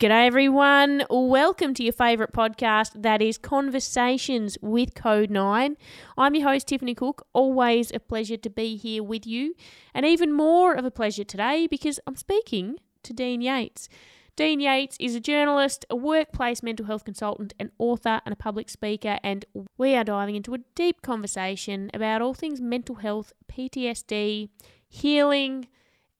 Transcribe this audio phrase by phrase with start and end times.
[0.00, 1.04] G'day, everyone.
[1.10, 5.76] Welcome to your favourite podcast that is Conversations with Code 9.
[6.16, 7.26] I'm your host, Tiffany Cook.
[7.34, 9.54] Always a pleasure to be here with you,
[9.92, 13.90] and even more of a pleasure today because I'm speaking to Dean Yates.
[14.36, 18.70] Dean Yates is a journalist, a workplace mental health consultant, an author, and a public
[18.70, 19.44] speaker, and
[19.76, 24.48] we are diving into a deep conversation about all things mental health, PTSD,
[24.88, 25.68] healing,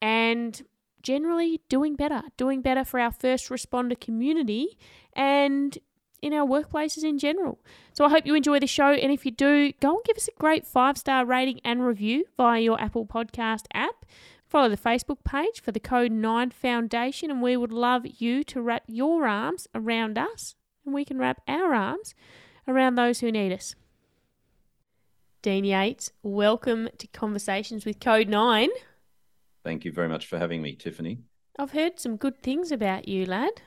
[0.02, 0.64] and
[1.02, 4.78] generally doing better, doing better for our first responder community
[5.12, 5.78] and
[6.22, 7.58] in our workplaces in general.
[7.92, 8.92] So I hope you enjoy the show.
[8.92, 12.24] And if you do, go and give us a great five star rating and review
[12.36, 14.04] via your Apple Podcast app.
[14.46, 18.60] Follow the Facebook page for the Code 9 Foundation, and we would love you to
[18.60, 22.16] wrap your arms around us, and we can wrap our arms
[22.66, 23.76] around those who need us.
[25.42, 28.70] Dean Yates, welcome to Conversations with Code 9.
[29.70, 31.20] Thank you very much for having me, Tiffany.
[31.56, 33.62] I've heard some good things about you, lad.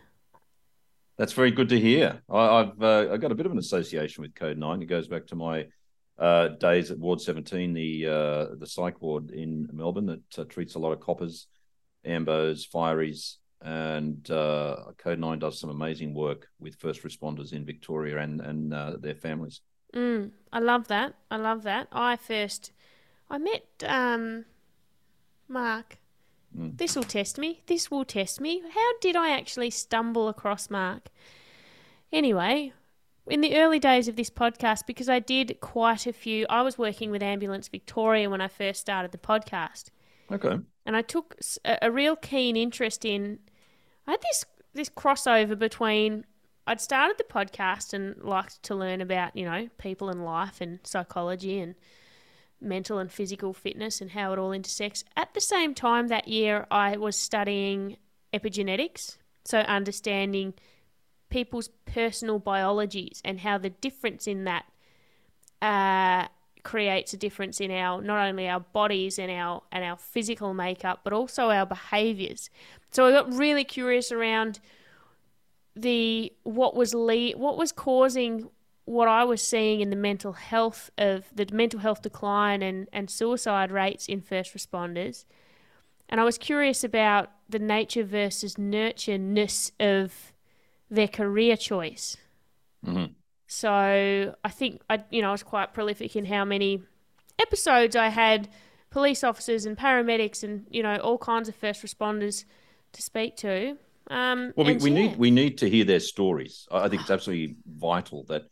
[1.18, 2.22] That's very good to hear.
[2.30, 4.82] I, have uh, I got a bit of an association with Code Nine.
[4.82, 5.68] It goes back to my
[6.20, 10.76] uh, days at Ward 17, the uh, the psych ward in Melbourne that uh, treats
[10.76, 11.48] a lot of coppers,
[12.06, 18.18] ambos, fireys, and uh, Code Nine does some amazing work with first responders in Victoria
[18.18, 19.62] and and uh, their families.
[19.96, 21.14] Mm, I love that.
[21.32, 21.88] I love that.
[21.94, 22.74] I first
[23.30, 24.44] I met um,
[25.54, 25.98] Mark.
[26.58, 26.78] Mm.
[26.78, 27.62] This will test me.
[27.68, 28.62] This will test me.
[28.74, 31.10] How did I actually stumble across Mark?
[32.12, 32.74] Anyway,
[33.28, 36.78] in the early days of this podcast, because I did quite a few, I was
[36.78, 39.86] working with Ambulance Victoria when I first started the podcast.
[40.32, 40.60] Okay.
[40.86, 43.40] And I took a, a real keen interest in.
[44.08, 46.26] I had this this crossover between
[46.66, 50.80] I'd started the podcast and liked to learn about you know people and life and
[50.84, 51.76] psychology and
[52.64, 55.04] mental and physical fitness and how it all intersects.
[55.16, 57.98] At the same time that year, I was studying
[58.34, 60.54] epigenetics, so understanding
[61.30, 64.66] people's personal biologies and how the difference in that
[65.62, 66.28] uh,
[66.64, 71.02] creates a difference in our not only our bodies and our and our physical makeup,
[71.04, 72.50] but also our behaviors.
[72.92, 74.60] So I got really curious around
[75.76, 78.50] the what was le- what was causing
[78.86, 83.10] what I was seeing in the mental health of the mental health decline and, and
[83.10, 85.26] suicide rates in first responders.
[86.10, 90.34] And I was curious about the nature versus nurtureness of
[90.90, 92.18] their career choice.
[92.86, 93.14] Mm-hmm.
[93.48, 96.82] So I think I you know I was quite prolific in how many
[97.40, 98.50] episodes I had
[98.90, 102.46] police officers and paramedics and you know all kinds of first responders
[102.92, 103.78] to speak to.
[104.10, 104.96] Um, well, we, we yeah.
[104.96, 106.68] need we need to hear their stories.
[106.72, 108.44] I think it's absolutely vital that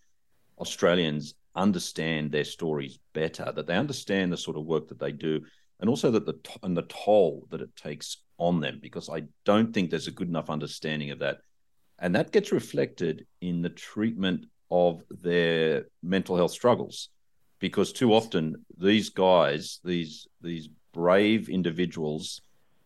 [0.62, 5.42] Australians understand their stories better, that they understand the sort of work that they do,
[5.80, 8.80] and also that the and the toll that it takes on them.
[8.82, 11.40] Because I don't think there's a good enough understanding of that,
[12.00, 17.10] and that gets reflected in the treatment of their mental health struggles.
[17.60, 22.42] Because too often these guys, these these brave individuals,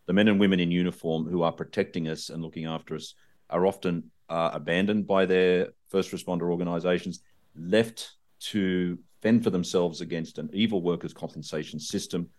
[0.05, 3.15] the men and women in uniform who are protecting us and looking after us,
[3.49, 7.19] are often uh, abandoned by their first responder organisations
[7.57, 12.29] left to fend for themselves against an evil workers' compensation system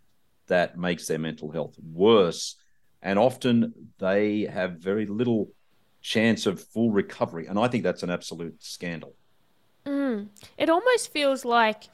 [0.47, 2.56] that makes their mental health worse.
[3.03, 5.49] And often they have very little
[6.00, 7.47] chance of full recovery.
[7.47, 9.15] And I think that's an absolute scandal.
[9.84, 10.28] Mm.
[10.56, 11.88] It almost feels like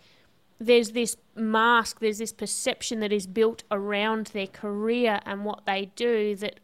[0.60, 5.90] there's this mask, there's this perception that is built around their career and what they
[5.96, 6.60] do that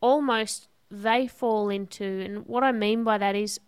[0.00, 2.04] almost they fall into.
[2.04, 3.58] And what I mean by that is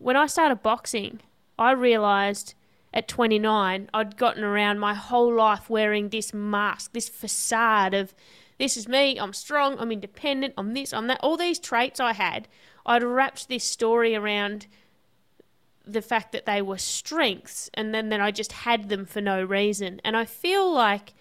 [0.00, 1.20] when I started boxing,
[1.58, 2.54] I realized
[2.92, 8.14] at 29 I'd gotten around my whole life wearing this mask, this facade of
[8.58, 11.20] this is me, I'm strong, I'm independent, I'm this, I'm that.
[11.22, 12.46] All these traits I had,
[12.84, 14.66] I'd wrapped this story around
[15.86, 19.42] the fact that they were strengths and then, that I just had them for no
[19.42, 20.00] reason.
[20.04, 21.14] And I feel like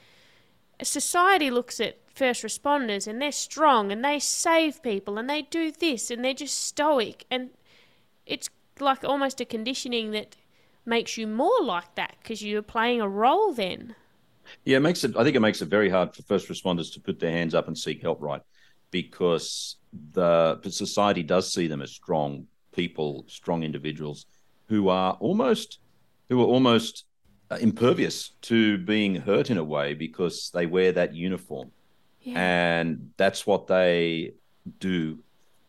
[0.84, 5.72] society looks at first responders and they're strong and they save people and they do
[5.72, 7.52] this and they're just stoic and
[8.25, 8.49] it's
[8.81, 10.35] like almost a conditioning that
[10.85, 13.96] makes you more like that because you're playing a role then.
[14.66, 15.16] Yeah, it makes it.
[15.16, 17.67] I think it makes it very hard for first responders to put their hands up
[17.67, 18.41] and seek help, right?
[18.91, 19.78] Because
[20.14, 24.26] the, society does see them as strong people, strong individuals
[24.67, 25.79] who are almost
[26.29, 27.05] who are almost
[27.52, 31.72] uh, impervious to being hurt in a way because they wear that uniform,
[32.22, 32.40] Yeah.
[32.40, 34.34] and that's what they
[34.79, 35.20] do.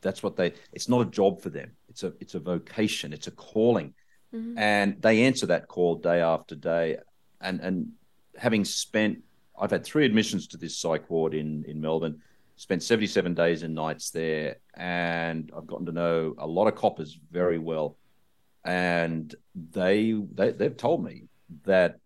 [0.03, 0.53] That's what they.
[0.73, 1.73] It's not a job for them.
[1.89, 3.13] It's a it's a vocation.
[3.13, 3.95] It's a calling,
[4.35, 4.55] Mhm.
[4.59, 6.99] and they answer that call day after day.
[7.41, 7.93] And and
[8.37, 9.23] having spent,
[9.59, 12.23] I've had three admissions to this psych ward in in Melbourne.
[12.57, 17.19] Spent 77 days and nights there, and I've gotten to know a lot of coppers
[17.31, 17.97] very well.
[18.65, 21.25] And they, they they've told me
[21.65, 21.99] that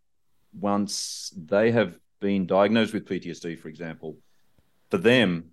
[0.53, 4.17] once they have been diagnosed with PTSD, for example,
[4.91, 5.51] for them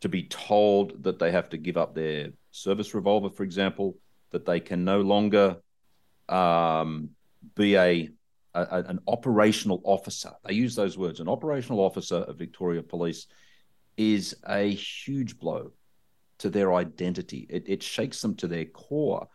[0.00, 3.96] to be told that they have to give up their service revolver, for example,
[4.30, 5.56] that they can no longer
[6.28, 7.10] um,
[7.54, 8.08] be a,
[8.54, 10.32] a, an operational officer.
[10.44, 11.20] They use those words.
[11.20, 13.26] An operational officer of Victoria Police
[13.96, 15.72] is a huge blow
[16.38, 17.46] to their identity.
[17.50, 19.28] It, it shakes them to their core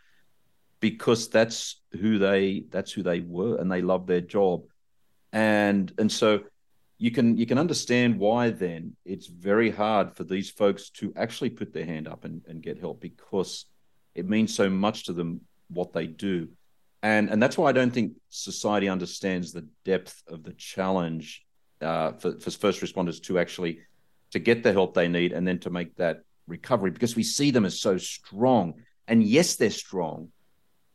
[0.79, 4.63] because that's who they that's who they were, and they love their job,
[5.31, 6.41] and and so
[6.97, 11.49] you can you can understand why then it's very hard for these folks to actually
[11.49, 13.65] put their hand up and, and get help because
[14.13, 16.47] it means so much to them what they do.
[17.03, 21.45] And and that's why i don't think society understands the depth of the challenge
[21.81, 23.79] uh, for, for first responders to actually
[24.31, 27.51] to get the help they need and then to make that recovery because we see
[27.51, 28.75] them as so strong.
[29.07, 30.29] And yes they're strong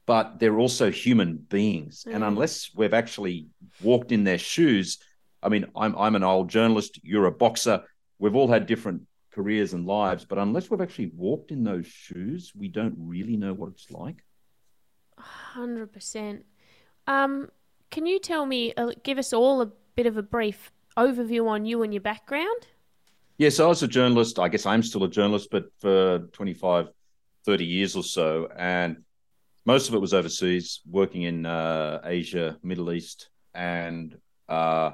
[0.07, 2.05] but they're also human beings.
[2.09, 2.15] Mm.
[2.15, 3.47] and unless we've actually
[3.81, 4.99] walked in their shoes
[5.43, 7.01] I mean, I'm I'm an old journalist.
[7.03, 7.83] You're a boxer.
[8.19, 9.03] We've all had different
[9.33, 13.55] careers and lives, but unless we've actually walked in those shoes, we don't really know
[13.55, 14.25] what it's like.
[15.17, 16.45] Hundred percent.
[17.07, 17.49] Um,
[17.91, 21.65] can you tell me, uh, give us all a bit of a brief overview on
[21.65, 22.67] you and your background?
[23.39, 24.39] Yes, I was a journalist.
[24.39, 26.89] I guess I'm still a journalist, but for 25,
[27.47, 29.03] 30 years or so, and
[29.65, 34.17] most of it was overseas, working in uh, Asia, Middle East, and
[34.49, 34.93] uh,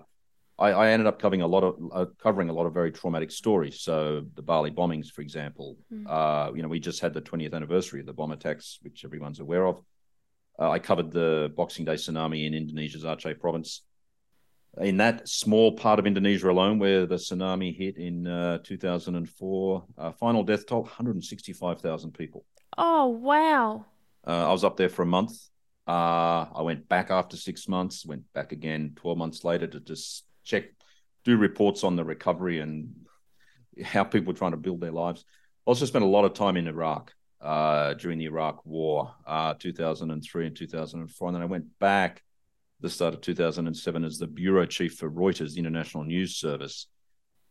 [0.58, 3.31] I, I, ended up covering a lot of uh, covering a lot of very traumatic
[3.31, 3.81] stories.
[3.81, 6.06] So the Bali bombings, for example, mm.
[6.08, 9.41] uh, you know, we just had the 20th anniversary of the bomb attacks, which everyone's
[9.41, 9.82] aware of.
[10.58, 13.82] Uh, I covered the Boxing Day tsunami in Indonesia's Aceh province.
[14.79, 20.12] In that small part of Indonesia alone, where the tsunami hit in uh, 2004, uh,
[20.12, 22.44] final death toll 165,000 people.
[22.79, 23.87] Oh wow!
[24.26, 25.32] Uh, I was up there for a month.
[25.87, 28.05] I went back after six months.
[28.05, 30.65] Went back again 12 months later to just check,
[31.25, 32.95] do reports on the recovery and
[33.85, 35.25] how people are trying to build their lives.
[35.67, 39.55] I also spent a lot of time in Iraq uh, during the Iraq War, uh,
[39.59, 41.29] 2003 and 2004.
[41.29, 42.23] And then I went back
[42.81, 46.87] the start of 2007 as the bureau chief for Reuters, the international news service.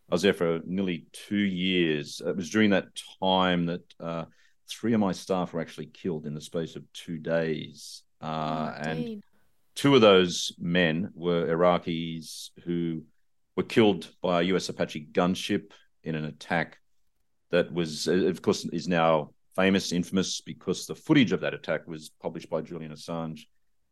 [0.09, 2.21] I was there for nearly two years.
[2.25, 2.87] It was during that
[3.21, 4.25] time that uh,
[4.69, 8.03] three of my staff were actually killed in the space of two days.
[8.21, 9.23] Uh, oh, and
[9.75, 13.03] Two of those men were Iraqis who
[13.55, 15.71] were killed by a US Apache gunship
[16.03, 16.77] in an attack
[17.51, 22.09] that was, of course, is now famous, infamous, because the footage of that attack was
[22.21, 23.41] published by Julian Assange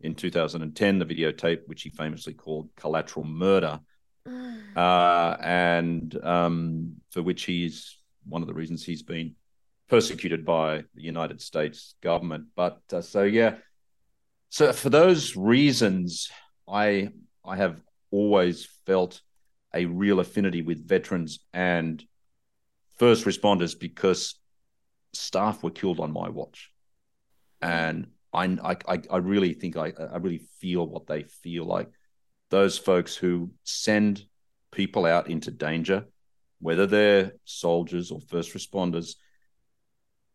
[0.01, 3.79] in 2010, the videotape, which he famously called Collateral Murder,
[4.75, 7.97] uh, and um, for which he's
[8.27, 9.35] one of the reasons he's been
[9.89, 12.45] persecuted by the United States government.
[12.55, 13.55] But uh, so, yeah,
[14.53, 16.29] so for those reasons,
[16.67, 17.09] I
[17.43, 19.19] I have always felt
[19.73, 22.05] a real affinity with veterans and
[22.99, 24.35] first responders because
[25.11, 26.69] staff were killed on my watch,
[27.63, 28.45] and I
[28.87, 31.89] I I really think I I really feel what they feel like.
[32.51, 34.23] Those folks who send
[34.71, 36.05] people out into danger,
[36.59, 39.15] whether they're soldiers or first responders,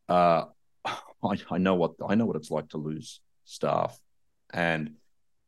[0.09, 0.47] uh,
[0.85, 3.97] I, I know what I know what it's like to lose staff
[4.53, 4.95] and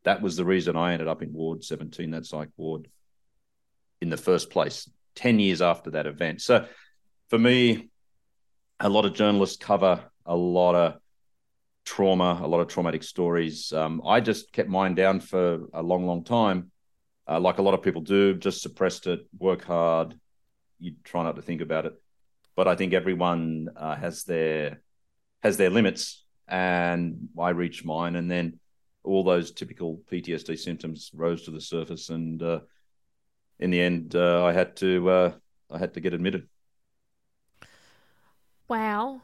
[0.03, 2.87] that was the reason I ended up in Ward 17, that psych ward,
[4.01, 6.41] in the first place, 10 years after that event.
[6.41, 6.65] So
[7.29, 7.89] for me,
[8.79, 10.95] a lot of journalists cover a lot of
[11.85, 13.71] trauma, a lot of traumatic stories.
[13.73, 16.71] Um, I just kept mine down for a long, long time,
[17.27, 20.15] uh, like a lot of people do, just suppressed it, work hard.
[20.79, 21.93] You try not to think about it.
[22.55, 24.81] But I think everyone uh, has their
[25.41, 28.59] has their limits, and I reached mine, and then
[29.03, 32.59] all those typical PTSD symptoms rose to the surface, and uh,
[33.59, 35.31] in the end, uh, I had to uh,
[35.69, 36.47] I had to get admitted.
[38.67, 39.21] Wow.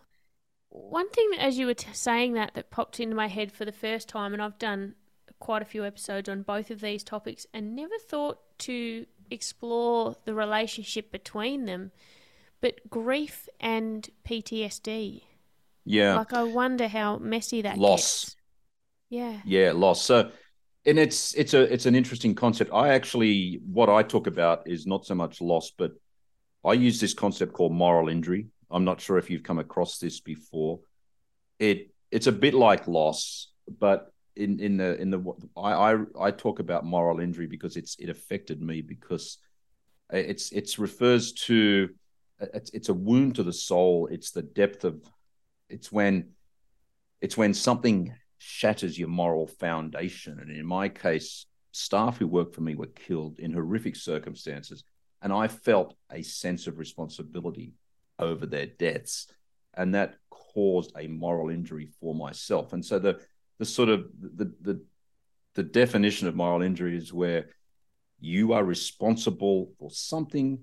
[0.69, 3.72] One thing as you were t- saying that that popped into my head for the
[3.72, 4.96] first time, and I've done
[5.39, 10.34] quite a few episodes on both of these topics, and never thought to explore the
[10.34, 11.91] relationship between them,
[12.62, 15.24] but grief and PTSD.
[15.86, 16.15] Yeah.
[16.15, 18.25] Like I wonder how messy that loss.
[18.25, 18.37] Gets.
[19.10, 19.40] Yeah.
[19.46, 20.02] Yeah, loss.
[20.02, 20.32] So
[20.86, 22.72] and it's it's a it's an interesting concept.
[22.74, 25.92] I actually what I talk about is not so much loss, but
[26.66, 28.48] I use this concept called moral injury.
[28.72, 30.80] I'm not sure if you've come across this before.
[31.60, 33.50] It it's a bit like loss,
[33.80, 35.24] but in in the in the
[35.58, 39.40] I I, I talk about moral injury because it's it affected me because
[40.12, 41.90] it's it's refers to
[42.40, 44.08] it's it's a wound to the soul.
[44.10, 45.02] It's the depth of
[45.70, 46.30] it's when
[47.20, 50.39] it's when something shatters your moral foundation.
[50.39, 54.84] And in my case, staff who worked for me were killed in horrific circumstances.
[55.22, 57.74] And I felt a sense of responsibility
[58.20, 59.27] over their deaths.
[59.74, 62.74] And that caused a moral injury for myself.
[62.74, 63.20] And so the
[63.60, 64.82] the sort of the the
[65.56, 67.50] the definition of moral injury is where
[68.20, 70.60] you are responsible for something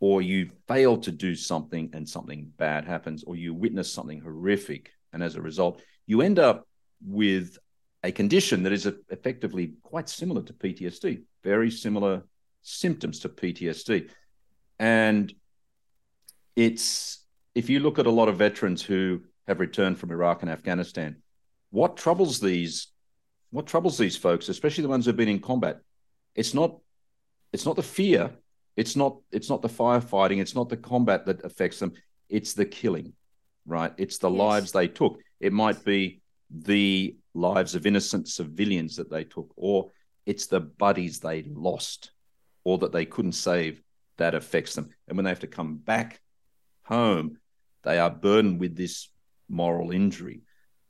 [0.00, 4.90] or you fail to do something and something bad happens or you witness something horrific
[5.12, 6.66] and as a result you end up
[7.04, 7.58] with
[8.02, 12.22] a condition that is effectively quite similar to PTSD very similar
[12.62, 14.10] symptoms to PTSD
[14.78, 15.32] and
[16.56, 20.50] it's if you look at a lot of veterans who have returned from Iraq and
[20.50, 21.16] Afghanistan
[21.70, 22.88] what troubles these
[23.50, 25.80] what troubles these folks especially the ones who've been in combat
[26.34, 26.78] it's not
[27.52, 28.30] it's not the fear
[28.76, 31.92] it's not it's not the firefighting it's not the combat that affects them
[32.28, 33.12] it's the killing
[33.66, 33.92] right?
[33.96, 34.38] It's the yes.
[34.38, 35.20] lives they took.
[35.40, 36.20] It might be
[36.50, 39.90] the lives of innocent civilians that they took or
[40.26, 42.12] it's the buddies they lost
[42.64, 43.82] or that they couldn't save
[44.16, 44.90] that affects them.
[45.08, 46.20] And when they have to come back
[46.84, 47.38] home
[47.82, 49.08] they are burdened with this
[49.48, 50.42] moral injury.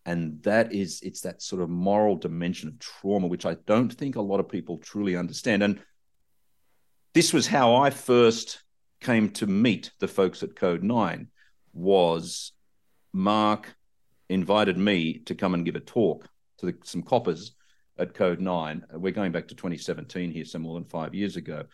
[0.07, 4.17] And that is it's that sort of moral dimension of trauma which i don't think
[4.17, 5.63] a lot of people truly understand.
[5.63, 5.81] And
[7.15, 8.63] this was how i first
[9.01, 11.29] came to meet the folks at code 9
[11.73, 12.53] was
[13.13, 13.75] mark
[14.29, 16.29] invited me to come and give a talk
[16.59, 17.53] to the, some coppers
[17.99, 21.65] at code 9 we're going back to 2017 here so more than five years ago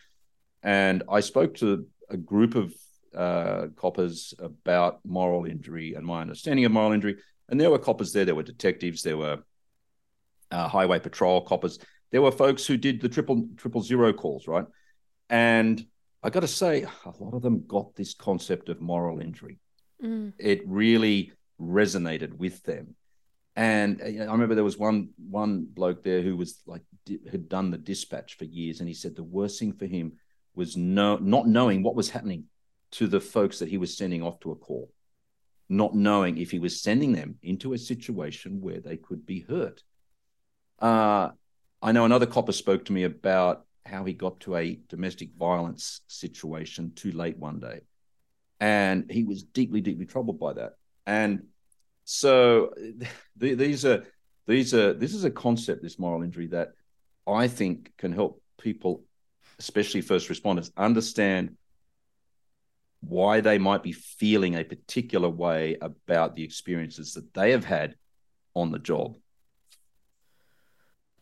[0.61, 2.73] and i spoke to a group of
[3.15, 7.17] uh, coppers about moral injury and my understanding of moral injury
[7.51, 9.39] and there were coppers there, there were detectives, there were
[10.51, 11.79] uh, highway patrol coppers,
[12.11, 14.65] there were folks who did the triple triple zero calls, right?
[15.29, 15.85] And
[16.23, 19.59] I got to say, a lot of them got this concept of moral injury.
[20.03, 20.33] Mm.
[20.39, 22.95] It really resonated with them.
[23.55, 26.81] And uh, I remember there was one one bloke there who was like
[27.29, 30.13] had done the dispatch for years, and he said the worst thing for him
[30.55, 32.45] was no not knowing what was happening
[32.91, 34.91] to the folks that he was sending off to a call
[35.71, 39.81] not knowing if he was sending them into a situation where they could be hurt.
[40.79, 41.29] Uh,
[41.81, 46.01] I know another copper spoke to me about how he got to a domestic violence
[46.07, 47.79] situation too late one day.
[48.59, 50.73] And he was deeply, deeply troubled by that.
[51.05, 51.43] And
[52.11, 52.73] so
[53.39, 54.03] th- these are
[54.45, 56.73] these are this is a concept, this moral injury, that
[57.25, 59.05] I think can help people,
[59.59, 61.55] especially first responders, understand
[62.99, 67.95] why they might be feeling a particular way about the experiences that they have had
[68.55, 69.15] on the job.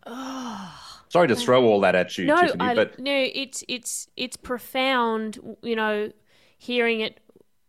[0.07, 0.73] Oh,
[1.09, 4.37] Sorry to throw all that at you, no, Tiffany, I, but no, it's it's it's
[4.37, 5.37] profound.
[5.61, 6.11] You know,
[6.57, 7.19] hearing it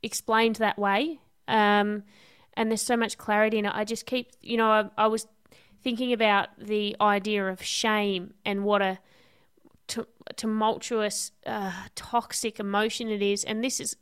[0.03, 2.05] explained that way, um,
[2.55, 3.73] and there's so much clarity in it.
[3.75, 5.27] I just keep, you know, I, I was
[5.83, 8.99] thinking about the idea of shame and what a
[10.37, 13.97] tumultuous, uh, toxic emotion it is, and this is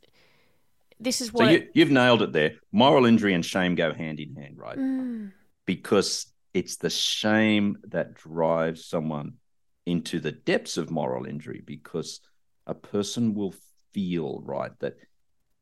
[0.99, 2.55] this is what so you, have nailed it there.
[2.71, 4.77] Moral injury and shame go hand in hand, right?
[4.77, 5.31] Mm.
[5.65, 9.35] Because it's the shame that drives someone
[9.85, 11.63] into the depths of moral injury.
[11.65, 12.19] Because
[12.67, 13.53] a person will
[13.93, 14.97] feel right that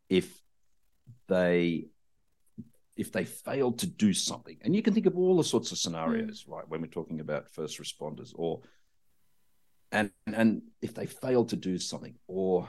[0.09, 0.41] if
[1.27, 1.85] they
[2.97, 5.77] if they fail to do something, and you can think of all the sorts of
[5.77, 6.53] scenarios, mm.
[6.53, 8.61] right, when we're talking about first responders, or
[9.91, 12.67] and and if they fail to do something or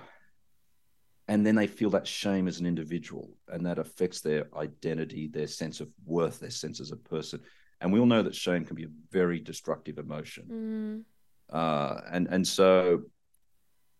[1.26, 5.46] and then they feel that shame as an individual and that affects their identity their
[5.46, 7.40] sense of worth their sense as a person
[7.80, 11.04] and we all know that shame can be a very destructive emotion
[11.52, 11.56] mm.
[11.56, 13.02] uh, and and so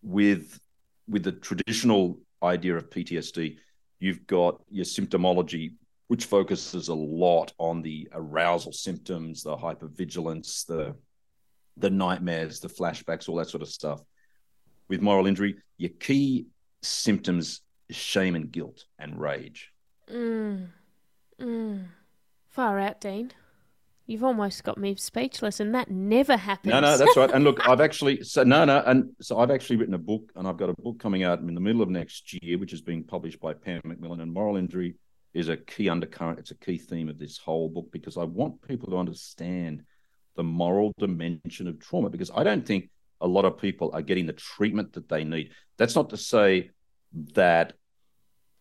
[0.03, 0.61] with
[1.09, 3.57] with the traditional idea of PTSD
[3.99, 5.73] you've got your symptomology
[6.09, 10.95] which focuses a lot on the arousal symptoms the hypervigilance the
[11.79, 14.03] the nightmares, the flashbacks, all that sort of stuff.
[14.89, 16.47] With moral injury, your key
[16.83, 17.61] symptoms
[17.91, 19.71] shame and guilt and rage.
[20.11, 20.69] Mm.
[21.41, 21.85] Mm.
[22.49, 23.33] Far out, Dean.
[24.07, 26.73] You've almost got me speechless, and that never happens.
[26.73, 27.31] No, no, that's right.
[27.31, 30.49] And look, I've actually so no, no, and so I've actually written a book, and
[30.49, 33.05] I've got a book coming out in the middle of next year, which is being
[33.05, 34.23] published by Pan Macmillan.
[34.23, 34.95] And moral injury
[35.39, 36.39] is a key undercurrent.
[36.39, 39.85] It's a key theme of this whole book because I want people to understand
[40.35, 42.91] the moral dimension of trauma because I don't think
[43.21, 45.53] a lot of people are getting the treatment that they need.
[45.77, 46.71] That's not to say
[47.35, 47.75] that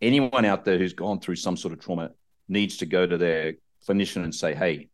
[0.02, 2.12] anyone out there who's gone through some sort of trauma
[2.48, 3.54] needs to go to their
[3.88, 4.90] clinician and say, Hey,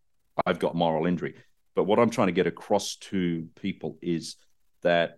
[0.45, 1.35] I've got moral injury.
[1.75, 4.37] But what I'm trying to get across to people is
[4.83, 5.17] that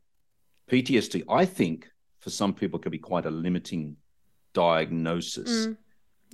[0.70, 1.88] PTSD, I think,
[2.22, 3.98] for some people, can be quite a limiting
[4.54, 5.78] diagnosis Mm.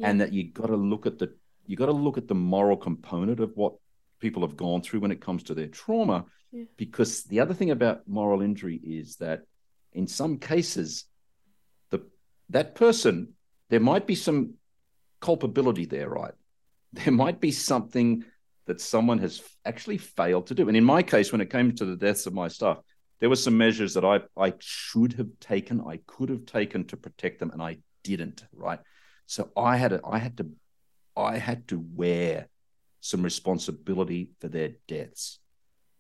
[0.02, 0.10] Yeah.
[0.10, 1.34] and that you got to look at the
[1.66, 3.74] you got to look at the moral component of what
[4.20, 6.66] people have gone through when it comes to their trauma Yeah.
[6.78, 9.44] because the other thing about moral injury is that
[9.94, 11.06] in some cases
[11.92, 12.00] the
[12.50, 13.34] that person
[13.70, 14.56] there might be some
[15.20, 16.34] culpability there right
[16.94, 18.24] there might be something
[18.68, 21.86] that someone has actually failed to do and in my case when it came to
[21.86, 22.78] the deaths of my staff
[23.20, 24.18] there were some measures that I
[24.48, 28.80] I should have taken I could have taken to protect them and I didn't right
[29.32, 30.50] so I had a, I had to
[31.16, 32.50] I had to wear
[33.00, 35.40] some responsibility for their deaths.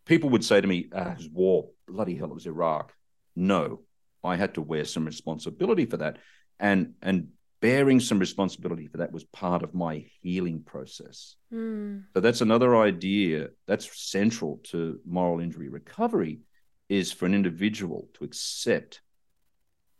[0.05, 2.93] People would say to me, ah, it was war, bloody hell, it was Iraq.
[3.33, 3.83] No,
[4.21, 6.17] I had to wear some responsibility for that.
[6.59, 7.29] And and
[7.61, 11.37] bearing some responsibility for that was part of my healing process.
[11.53, 12.03] Mm.
[12.13, 16.41] So that's another idea that's central to moral injury recovery
[16.89, 18.99] is for an individual to accept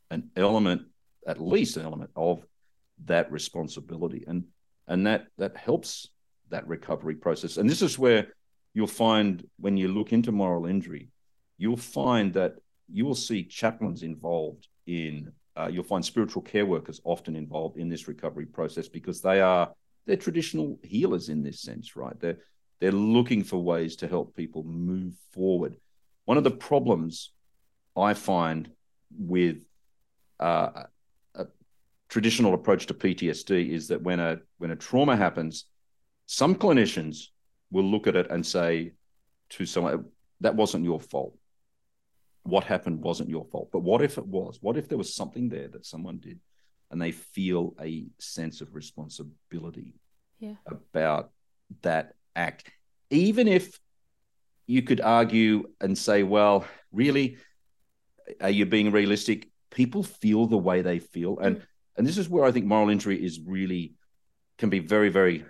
[0.09, 0.81] an element,
[1.25, 2.43] at least an element of
[3.05, 4.23] that responsibility.
[4.27, 4.45] And
[4.87, 6.09] and that that helps
[6.49, 7.57] that recovery process.
[7.57, 8.27] And this is where
[8.73, 11.09] you'll find when you look into moral injury,
[11.57, 12.55] you'll find that
[12.91, 17.89] you will see chaplains involved in uh, you'll find spiritual care workers often involved in
[17.89, 19.71] this recovery process because they are
[20.05, 22.19] they're traditional healers in this sense, right?
[22.19, 22.37] They're
[22.79, 25.75] they're looking for ways to help people move forward.
[26.25, 27.31] One of the problems
[27.95, 28.69] I find
[29.17, 29.57] with
[30.39, 30.83] uh,
[32.11, 35.65] traditional approach to PTSD is that when a when a trauma happens,
[36.25, 37.27] some clinicians
[37.71, 38.93] will look at it and say
[39.51, 40.05] to someone,
[40.41, 41.37] "That wasn't your fault.
[42.43, 44.61] What happened wasn't your fault." But what if it was?
[44.61, 46.39] What if there was something there that someone did,
[46.91, 49.93] and they feel a sense of responsibility
[50.39, 50.57] Yeah.
[50.65, 51.31] about
[51.81, 52.71] that act,
[53.09, 53.79] even if
[54.67, 57.37] you could argue and say, "Well, really,
[58.41, 61.63] are you being realistic?" People feel the way they feel, and mm.
[61.97, 63.93] And this is where I think moral injury is really
[64.57, 65.45] can be very, very.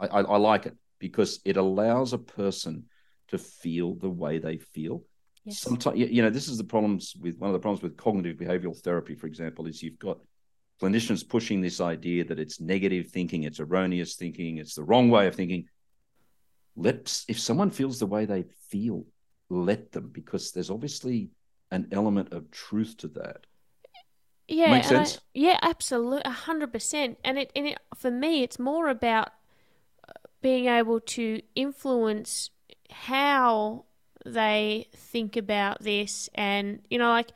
[0.00, 2.84] I, I, I like it because it allows a person
[3.28, 5.04] to feel the way they feel.
[5.44, 5.60] Yes.
[5.60, 8.76] Sometimes, you know, this is the problems with one of the problems with cognitive behavioral
[8.76, 10.18] therapy, for example, is you've got
[10.82, 15.26] clinicians pushing this idea that it's negative thinking, it's erroneous thinking, it's the wrong way
[15.26, 15.66] of thinking.
[16.76, 19.06] Let's if someone feels the way they feel,
[19.48, 21.30] let them because there's obviously
[21.70, 23.46] an element of truth to that.
[24.48, 27.18] Yeah, Makes and I- yeah, absolutely, a hundred percent.
[27.24, 29.28] And it, and it, for me, it's more about
[30.08, 32.50] uh, being able to influence
[32.90, 33.84] how
[34.24, 37.30] they think about this, and you know, like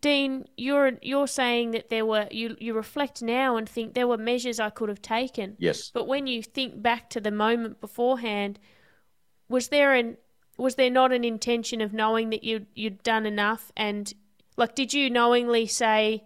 [0.00, 4.18] Dean, you're you're saying that there were you you reflect now and think there were
[4.18, 5.90] measures I could have taken, Yes.
[5.94, 8.58] but when you think back to the moment beforehand,
[9.48, 10.16] was there an
[10.58, 14.12] was there not an intention of knowing that you you'd done enough and
[14.56, 16.24] like did you knowingly say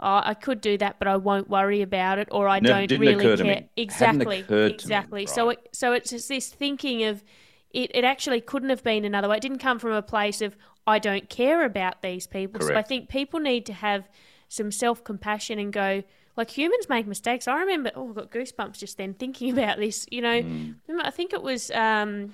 [0.00, 3.00] oh, I could do that but I won't worry about it or I Never- don't
[3.00, 3.64] really care?
[3.76, 5.26] Exactly to me, exactly.
[5.26, 7.22] So it, so it's just this thinking of
[7.70, 9.36] it, it actually couldn't have been another way.
[9.36, 12.60] It didn't come from a place of I don't care about these people.
[12.60, 14.08] So I think people need to have
[14.48, 16.04] some self-compassion and go
[16.36, 17.48] like humans make mistakes.
[17.48, 20.42] I remember oh I've got goosebumps just then thinking about this you know?
[20.42, 20.76] Mm.
[21.02, 22.32] I think it was um,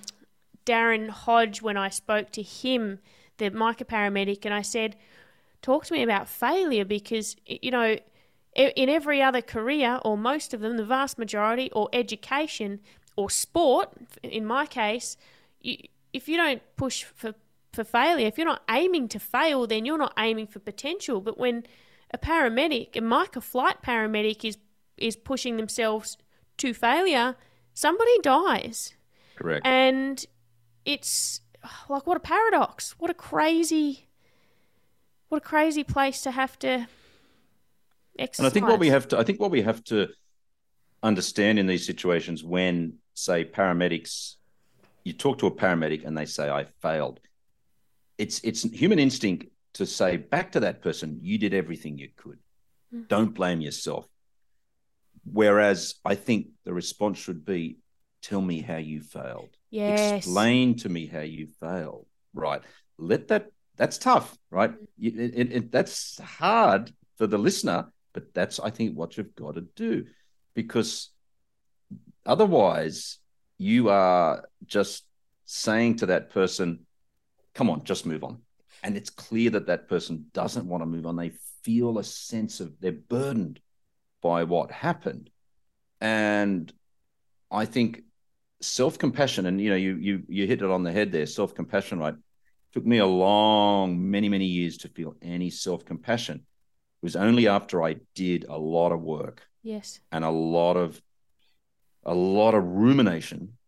[0.66, 2.98] Darren Hodge when I spoke to him,
[3.40, 4.96] the MICA paramedic, and I said,
[5.62, 7.98] "Talk to me about failure because you know,
[8.54, 12.80] in every other career or most of them, the vast majority, or education
[13.16, 15.16] or sport, in my case,
[15.60, 15.76] you,
[16.12, 17.34] if you don't push for
[17.72, 21.20] for failure, if you're not aiming to fail, then you're not aiming for potential.
[21.20, 21.64] But when
[22.12, 24.58] a paramedic, a MICA flight paramedic, is
[24.96, 26.18] is pushing themselves
[26.58, 27.36] to failure,
[27.74, 28.94] somebody dies.
[29.36, 29.66] Correct.
[29.66, 30.24] And
[30.84, 31.40] it's
[31.88, 32.94] like what a paradox.
[32.98, 34.06] What a crazy
[35.28, 36.88] what a crazy place to have to
[38.18, 38.38] exercise.
[38.38, 40.08] And I think what we have to, I think what we have to
[41.02, 44.34] understand in these situations when, say, paramedics,
[45.04, 47.20] you talk to a paramedic and they say, "I failed."
[48.18, 52.38] It's it's human instinct to say back to that person, "You did everything you could.
[52.92, 53.08] Mhm.
[53.08, 54.06] Don't blame yourself."
[55.24, 57.78] Whereas I think the response should be,
[58.20, 59.56] "Tell me how you failed.
[59.70, 60.26] Yes.
[60.26, 62.62] Explain to me how you failed." Right?
[62.98, 63.50] Let that.
[63.76, 64.72] That's tough, right?
[64.72, 64.86] Mm.
[65.00, 69.54] It, it, it, that's hard for the listener, but that's I think what you've got
[69.54, 70.04] to do,
[70.54, 71.10] because
[72.26, 73.18] otherwise
[73.56, 75.04] you are just
[75.46, 76.86] saying to that person,
[77.54, 78.42] "Come on, just move on,"
[78.82, 81.16] and it's clear that that person doesn't want to move on.
[81.16, 83.60] They feel a sense of they're burdened
[84.22, 85.30] by what happened,
[86.00, 86.70] and
[87.50, 88.02] I think
[88.60, 92.14] self-compassion and you know you you you hit it on the head there self-compassion right
[92.72, 97.82] took me a long many many years to feel any self-compassion It was only after
[97.82, 100.00] I did a lot of work Yes.
[100.12, 101.00] and a lot of
[102.02, 103.58] a lot of rumination,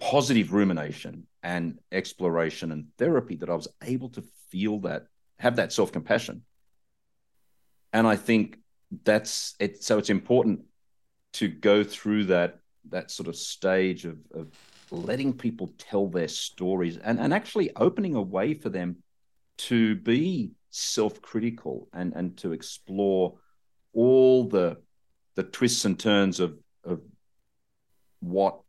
[0.00, 5.06] positive rumination and exploration and therapy that I was able to feel that,
[5.38, 6.42] have that self-compassion.
[7.92, 8.58] And I think
[9.04, 9.82] that's it.
[9.82, 10.60] So it's important
[11.34, 12.58] to go through that
[12.90, 14.48] that sort of stage of, of
[14.90, 18.96] letting people tell their stories and, and actually opening a way for them
[19.56, 23.34] to be self-critical and, and to explore
[23.92, 24.78] all the
[25.34, 27.00] the twists and turns of of
[28.20, 28.60] what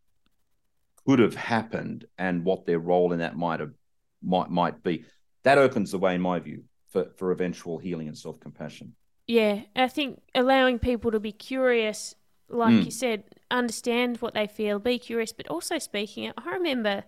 [1.06, 3.74] could have happened and what their role in that might have
[4.22, 5.06] might might be.
[5.44, 8.96] That opens the way, in my view, for, for eventual healing and self compassion.
[9.28, 12.16] Yeah, I think allowing people to be curious,
[12.54, 12.86] like Mm.
[12.86, 16.34] you said, understand what they feel, be curious, but also speaking it.
[16.38, 17.04] I remember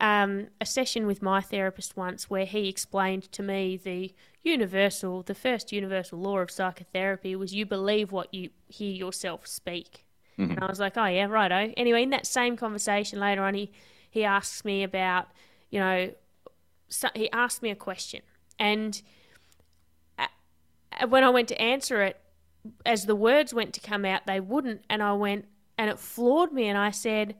[0.00, 5.34] um, a session with my therapist once where he explained to me the universal, the
[5.34, 10.04] first universal law of psychotherapy was you believe what you hear yourself speak.
[10.38, 10.50] Mhm.
[10.50, 11.72] And I was like, oh yeah, righto.
[11.76, 13.72] Anyway, in that same conversation later on, he
[14.10, 15.26] he asks me about,
[15.70, 16.12] you know,
[16.88, 18.22] so he asked me a question,
[18.58, 19.02] and
[20.18, 22.18] uh, when I went to answer it,
[22.84, 26.52] as the words went to come out, they wouldn't, and I went, and it floored
[26.52, 27.36] me, and I said,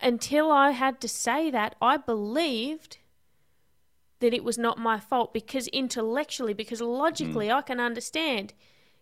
[0.00, 2.98] until I had to say that, I believed
[4.20, 8.52] that it was not my fault because intellectually, because logically, I can understand.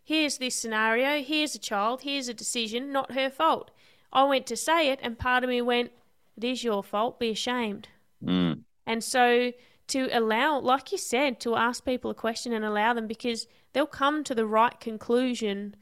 [0.02, 1.22] Here's this scenario.
[1.22, 2.02] Here's a child.
[2.02, 2.92] Here's a decision.
[2.92, 3.70] Not her fault.
[4.12, 5.90] I went to say it, and part of me went,
[6.36, 7.18] "It is your fault.
[7.18, 7.88] Be ashamed."
[8.22, 8.62] Mm.
[8.86, 9.52] And so
[9.88, 13.86] to allow, like you said, to ask people a question and allow them because they'll
[13.86, 15.76] come to the right conclusion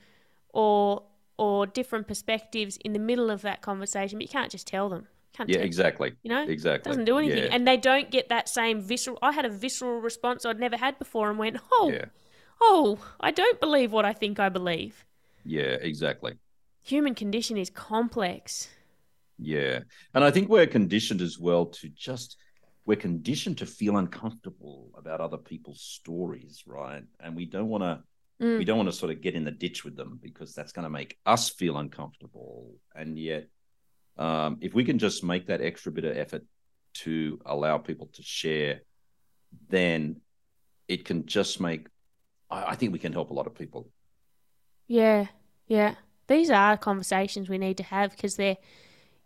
[0.53, 1.05] or
[1.39, 5.07] or different perspectives in the middle of that conversation, but you can't just tell them.
[5.33, 6.13] Can't Yeah, tell, exactly.
[6.25, 6.43] you know?
[6.47, 6.91] Exactly.
[6.91, 7.45] Doesn't do anything.
[7.45, 7.51] Yeah.
[7.53, 10.99] And they don't get that same visceral I had a visceral response I'd never had
[10.99, 12.07] before and went, Oh, yeah.
[12.61, 15.05] oh, I don't believe what I think I believe.
[15.45, 16.35] Yeah, exactly.
[16.83, 18.69] Human condition is complex.
[19.39, 19.81] Yeah.
[20.15, 22.37] And I think we're conditioned as well to just
[22.87, 27.03] we're conditioned to feel uncomfortable about other people's stories, right?
[27.21, 28.03] And we don't want to
[28.41, 28.59] Mm.
[28.59, 30.83] we don't want to sort of get in the ditch with them because that's going
[30.83, 32.75] to make us feel uncomfortable.
[32.93, 33.47] And yet,
[34.19, 36.45] um, if we can just make that extra bit of effort
[36.95, 38.81] to allow people to share,
[39.69, 40.21] then
[40.89, 41.87] it can just make.
[42.51, 43.89] I, I think we can help a lot of people.
[44.89, 45.29] Yeah,
[45.69, 45.95] yeah.
[46.27, 48.57] These are conversations we need to have because they're,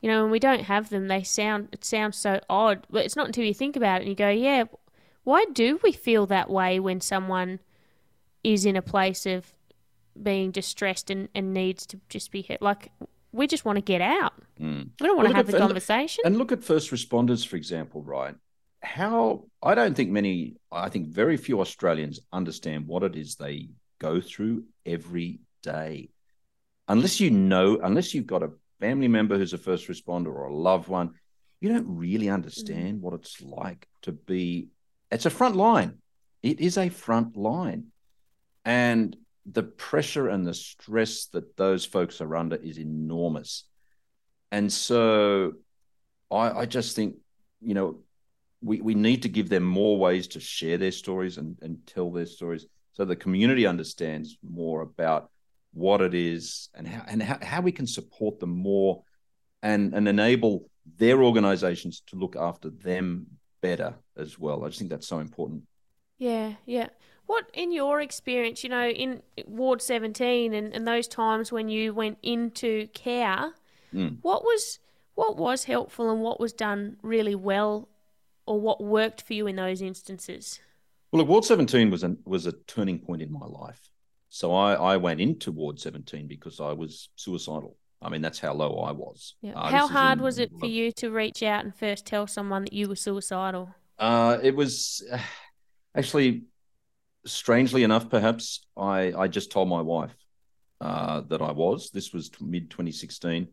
[0.00, 2.86] you know, when we don't have them, they sound it sounds so odd.
[2.90, 4.64] But it's not until you think about it and you go, yeah,
[5.24, 7.60] why do we feel that way when someone
[8.44, 9.52] is in a place of
[10.20, 12.62] being distressed and, and needs to just be hit?
[12.62, 12.90] Like
[13.32, 14.34] we just want to get out.
[14.60, 14.90] Mm.
[15.00, 16.22] We don't want Well, to have at- the conversation.
[16.24, 18.34] And look at first responders, for example, right?
[18.80, 23.70] How I don't think many, I think very few Australians understand what it is they
[23.98, 26.10] go through every day.
[26.86, 30.54] Unless you know, unless you've got a family member who's a first responder or a
[30.54, 31.14] loved one,
[31.60, 33.00] you don't really understand mm.
[33.00, 34.68] what it's like to be.
[35.10, 35.98] It's a front line.
[36.42, 37.86] It is a front line.
[38.64, 39.16] And
[39.50, 43.64] the pressure and the stress that those folks are under is enormous.
[44.52, 45.54] And so
[46.30, 47.16] I, I just think,
[47.60, 48.00] you know,
[48.60, 52.10] we, we need to give them more ways to share their stories and, and tell
[52.10, 55.30] their stories so the community understands more about
[55.72, 59.02] what it is and how and how, how we can support them more
[59.62, 63.26] and and enable their organizations to look after them
[63.60, 64.64] better as well.
[64.64, 65.64] I just think that's so important.
[66.18, 66.88] Yeah, yeah.
[67.26, 71.92] What, in your experience, you know, in Ward 17 and, and those times when you
[71.94, 73.52] went into care,
[73.94, 74.18] Mm.
[74.20, 74.78] what was
[75.14, 77.88] what was helpful and what was done really well
[78.46, 80.60] or what worked for you in those instances?
[81.10, 83.80] Well, look, Ward 17 was a was a turning point in my life.
[84.28, 87.76] So I, I went into Ward 17 because I was suicidal.
[88.00, 89.34] I mean, that's how low I was.
[89.42, 89.54] Yeah.
[89.54, 92.62] Uh, How hard in- was it for you to reach out and first tell someone
[92.64, 93.74] that you were suicidal?
[93.98, 95.18] Uh, it was uh,
[95.96, 96.44] actually,
[97.26, 100.14] strangely enough, perhaps I I just told my wife
[100.80, 101.90] uh, that I was.
[101.90, 103.48] This was mid 2016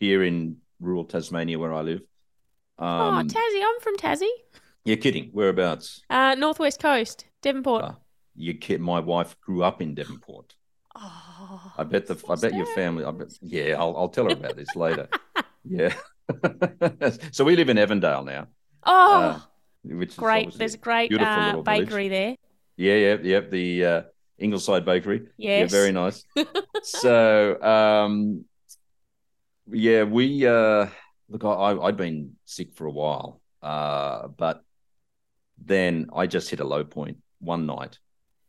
[0.00, 2.00] here in rural Tasmania where I live.
[2.78, 4.36] oh, Um, Tassie, I'm from Tassie.
[4.84, 5.30] you're kidding.
[5.32, 6.02] Whereabouts?
[6.10, 7.94] Uh, Northwest Coast, Devonport.
[8.36, 8.40] Ah.
[8.40, 8.80] You kid.
[8.80, 10.54] My wife grew up in Devonport.
[10.96, 13.04] oh, I bet the I bet your family.
[13.04, 13.32] I bet.
[13.40, 15.08] Yeah, I'll I'll tell her about this later.
[15.66, 15.94] Yeah.
[17.32, 18.48] so we live in Evandale now,
[18.84, 19.40] Oh, uh,
[19.82, 20.52] which great.
[20.52, 21.64] There's a great uh, village.
[21.64, 22.36] bakery there.
[22.76, 23.40] Yeah, yeah, yeah.
[23.40, 24.02] The uh,
[24.38, 25.28] Ingleside Bakery.
[25.38, 25.72] Yes.
[25.72, 26.22] Yeah, very nice.
[26.82, 28.44] so, um,
[29.72, 30.88] yeah, we uh,
[31.30, 31.44] look.
[31.44, 34.62] I, I I'd been sick for a while, uh, but
[35.64, 37.98] then I just hit a low point one night,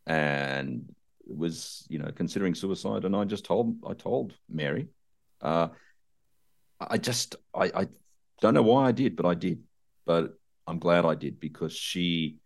[0.08, 0.94] and
[1.28, 4.88] was you know considering suicide, and I just told I told Mary,
[5.42, 5.70] uh,
[6.80, 7.88] I just I, I
[8.42, 9.64] don't know why I did, but I did,
[10.06, 10.38] but
[10.68, 12.38] I'm glad I did because she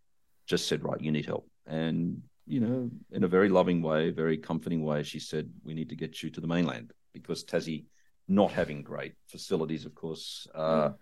[0.46, 4.36] just said, right, you need help, and you know, in a very loving way, very
[4.36, 6.92] comforting way, she said, we need to get you to the mainland.
[7.14, 7.86] Because Tassie,
[8.28, 10.96] not having great facilities, of course, uh, mm.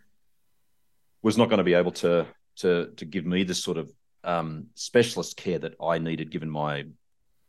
[1.22, 3.92] was not going to be able to to to give me this sort of
[4.28, 6.86] um, specialist care that I needed given my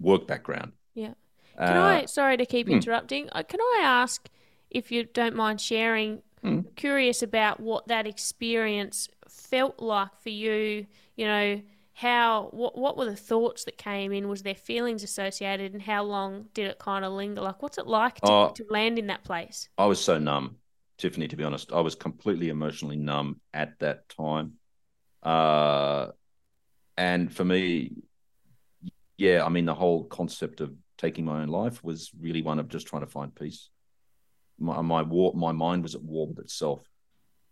[0.00, 0.72] work background.
[0.94, 1.14] Yeah.
[1.58, 2.04] Can uh, I?
[2.06, 2.74] Sorry to keep hmm.
[2.74, 3.28] interrupting.
[3.32, 4.28] Uh, can I ask
[4.70, 6.22] if you don't mind sharing?
[6.40, 6.60] Hmm.
[6.76, 10.86] Curious about what that experience felt like for you.
[11.16, 11.60] You know
[11.94, 14.28] how what what were the thoughts that came in?
[14.28, 17.40] Was there feelings associated, and how long did it kind of linger?
[17.40, 19.68] Like, what's it like to, uh, to land in that place?
[19.76, 20.58] I was so numb,
[20.96, 21.26] Tiffany.
[21.26, 24.52] To be honest, I was completely emotionally numb at that time.
[25.24, 26.12] Uh,
[26.98, 27.92] and for me,
[29.16, 32.68] yeah, I mean, the whole concept of taking my own life was really one of
[32.68, 33.70] just trying to find peace.
[34.58, 36.82] My my war, my mind was at war with itself.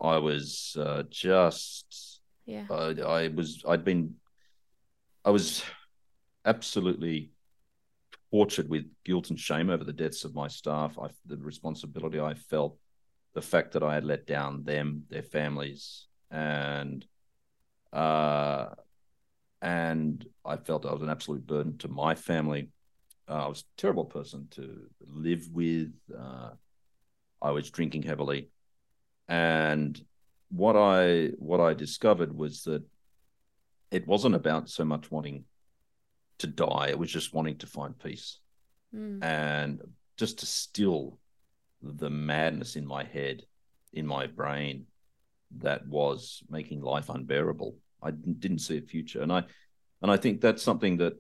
[0.00, 4.16] I was uh, just, yeah, uh, I was, I'd been,
[5.24, 5.62] I was
[6.44, 7.30] absolutely
[8.32, 10.98] tortured with guilt and shame over the deaths of my staff.
[11.00, 12.76] I, the responsibility I felt,
[13.34, 17.06] the fact that I had let down them, their families, and
[17.92, 18.70] uh,
[19.66, 22.68] and I felt I was an absolute burden to my family.
[23.28, 25.92] Uh, I was a terrible person to live with.
[26.16, 26.50] Uh,
[27.42, 28.50] I was drinking heavily,
[29.26, 30.00] and
[30.50, 32.84] what I what I discovered was that
[33.90, 35.44] it wasn't about so much wanting
[36.38, 38.38] to die; it was just wanting to find peace,
[38.94, 39.18] mm.
[39.20, 39.82] and
[40.16, 41.18] just to still
[41.82, 43.42] the madness in my head,
[43.92, 44.86] in my brain,
[45.58, 47.76] that was making life unbearable.
[48.02, 49.44] I didn't see a future, and I
[50.02, 51.14] and I think that's something that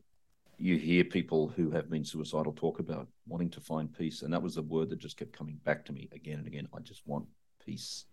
[0.58, 4.42] you hear people who have been suicidal talk about wanting to find peace, and that
[4.42, 6.68] was a word that just kept coming back to me again and again.
[6.74, 7.26] I just want
[7.64, 8.04] peace,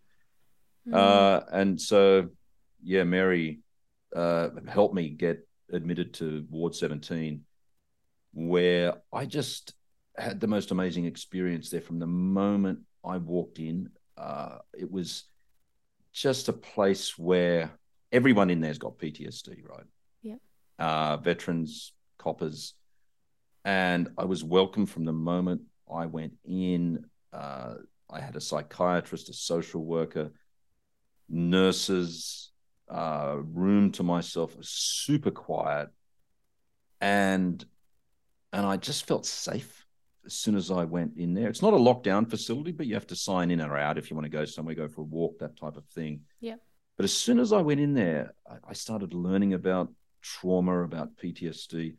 [0.87, 0.93] mm.
[0.93, 2.29] uh, and so
[2.83, 3.61] yeah, Mary
[4.15, 7.41] uh, helped me get admitted to Ward 17,
[8.33, 9.73] where I just
[10.17, 13.89] had the most amazing experience there from the moment I walked in.
[14.17, 15.23] Uh, it was
[16.11, 17.71] just a place where
[18.13, 19.85] everyone in there's got PTSD, right?
[20.21, 20.35] Yeah.
[20.79, 22.75] Uh, veterans, coppers,
[23.65, 27.05] and I was welcome from the moment I went in.
[27.33, 27.75] Uh,
[28.09, 30.31] I had a psychiatrist, a social worker,
[31.27, 32.51] nurses,
[32.89, 35.89] uh, room to myself, super quiet,
[37.01, 37.65] and
[38.53, 39.83] and I just felt safe
[40.25, 41.49] as soon as I went in there.
[41.49, 44.15] It's not a lockdown facility, but you have to sign in or out if you
[44.15, 46.21] want to go somewhere, go for a walk, that type of thing.
[46.39, 46.55] Yeah.
[46.97, 48.33] But as soon as I went in there,
[48.67, 51.95] I started learning about trauma, about PTSD.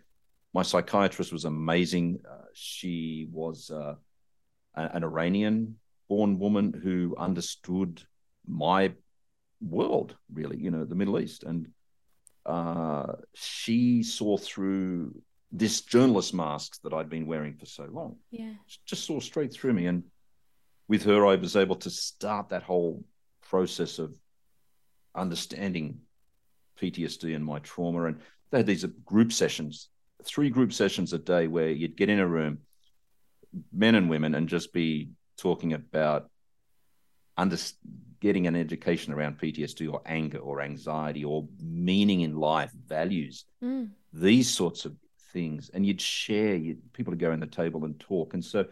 [0.53, 2.21] My psychiatrist was amazing.
[2.29, 3.95] Uh, she was uh,
[4.75, 5.77] an Iranian
[6.09, 8.03] born woman who understood
[8.47, 8.93] my
[9.61, 11.43] world, really, you know, the Middle East.
[11.43, 11.69] And
[12.47, 15.15] uh, she saw through
[15.51, 18.17] this journalist mask that I'd been wearing for so long.
[18.31, 18.53] Yeah.
[18.67, 19.87] She Just saw straight through me.
[19.87, 20.05] And
[20.89, 23.05] with her, I was able to start that whole
[23.43, 24.15] process of
[25.15, 26.01] understanding
[26.81, 28.05] PTSD and my trauma.
[28.05, 29.89] And they had these group sessions,
[30.25, 32.59] three group sessions a day where you'd get in a room,
[33.73, 36.31] men and women, and just be talking about
[37.37, 37.57] under,
[38.21, 43.91] getting an education around PTSD or anger or anxiety or meaning in life, values, mm.
[44.13, 44.97] these sorts of
[45.33, 45.71] things.
[45.75, 48.35] And you'd share, you'd, people would go around the table and talk.
[48.35, 48.65] And so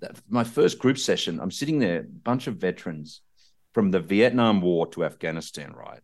[0.00, 3.22] that, my first group session, I'm sitting there, a bunch of veterans
[3.74, 6.00] from the Vietnam War to Afghanistan, right?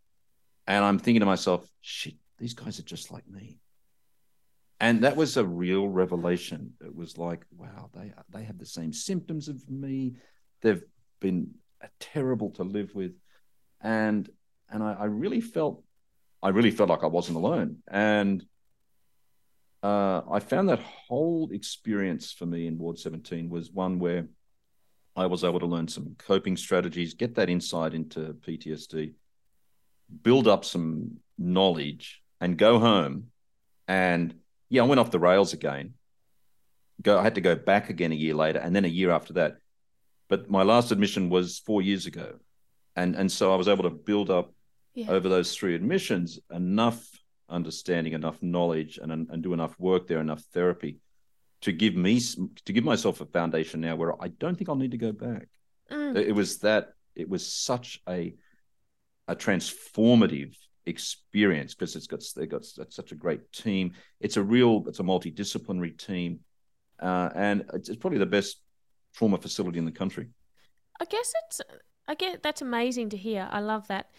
[0.66, 3.58] And I'm thinking to myself, shit, these guys are just like me.
[4.80, 6.72] And that was a real revelation.
[6.84, 10.14] It was like, wow, they they have the same symptoms of me.
[10.62, 10.82] They've
[11.20, 11.54] been
[12.00, 13.12] terrible to live with,
[13.80, 14.28] and
[14.68, 15.82] and I, I really felt,
[16.42, 17.78] I really felt like I wasn't alone.
[17.86, 18.44] And
[19.82, 24.26] uh, I found that whole experience for me in Ward 17 was one where
[25.16, 29.14] I was able to learn some coping strategies, get that insight into PTSD,
[30.22, 33.26] build up some knowledge, and go home.
[33.86, 34.34] And
[34.68, 35.94] yeah, I went off the rails again.
[37.02, 39.34] Go, I had to go back again a year later, and then a year after
[39.34, 39.58] that.
[40.28, 42.38] But my last admission was four years ago,
[42.96, 44.52] and and so I was able to build up
[44.94, 45.10] yeah.
[45.10, 47.04] over those three admissions enough
[47.48, 50.98] understanding, enough knowledge, and and do enough work there, enough therapy
[51.64, 54.90] to give me to give myself a foundation now where I don't think I'll need
[54.90, 55.48] to go back.
[55.90, 56.14] Mm.
[56.16, 58.34] It was that it was such a
[59.28, 63.94] a transformative experience because it's got they've got such a great team.
[64.20, 66.40] It's a real it's a multidisciplinary team,
[67.00, 68.58] uh, and it's probably the best
[69.14, 70.28] trauma facility in the country.
[71.00, 71.62] I guess it's
[72.06, 73.48] I get that's amazing to hear.
[73.50, 74.10] I love that.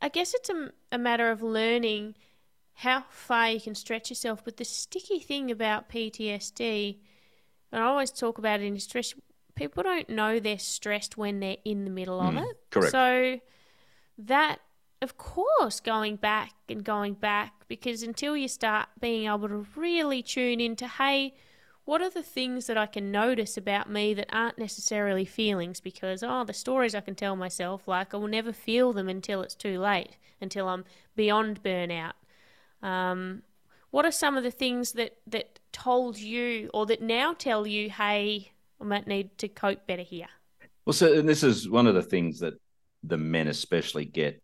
[0.00, 2.16] I guess it's a, a matter of learning
[2.74, 4.44] how far you can stretch yourself.
[4.44, 6.98] But the sticky thing about PTSD,
[7.70, 9.14] and I always talk about it in stress,
[9.54, 12.56] people don't know they're stressed when they're in the middle of mm, it.
[12.70, 12.92] Correct.
[12.92, 13.40] So
[14.18, 14.60] that,
[15.00, 20.22] of course, going back and going back, because until you start being able to really
[20.22, 21.34] tune into, hey,
[21.84, 25.80] what are the things that I can notice about me that aren't necessarily feelings?
[25.80, 29.42] Because, oh, the stories I can tell myself, like I will never feel them until
[29.42, 30.84] it's too late, until I'm
[31.16, 32.12] beyond burnout.
[32.82, 33.42] Um,
[33.90, 37.90] what are some of the things that, that told you or that now tell you,
[37.90, 40.28] hey, I might need to cope better here?
[40.84, 42.54] Well, so and this is one of the things that
[43.04, 44.42] the men especially get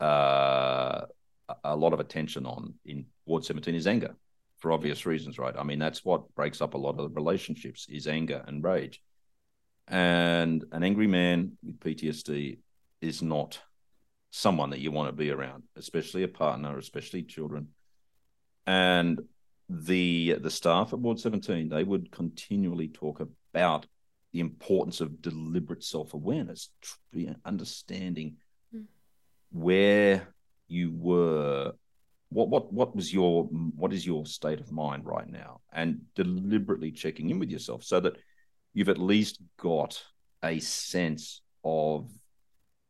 [0.00, 1.06] uh,
[1.64, 4.14] a lot of attention on in Ward 17 is anger
[4.58, 5.54] for obvious reasons, right?
[5.56, 9.00] I mean, that's what breaks up a lot of the relationships is anger and rage.
[9.86, 12.58] And an angry man with PTSD
[13.00, 13.60] is not
[14.30, 17.68] someone that you want to be around, especially a partner, especially children.
[18.66, 19.20] And
[19.68, 23.86] the the staff at Ward 17, they would continually talk about
[24.32, 26.70] the importance of deliberate self-awareness,
[27.44, 28.36] understanding
[28.74, 28.84] mm.
[29.50, 30.28] where
[30.68, 31.72] you were
[32.30, 36.90] what what what was your what is your state of mind right now and deliberately
[36.90, 38.16] checking in with yourself so that
[38.74, 40.02] you've at least got
[40.44, 42.10] a sense of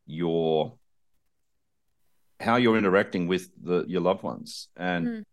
[0.05, 0.77] your
[2.39, 5.23] how you're interacting with the your loved ones and mm.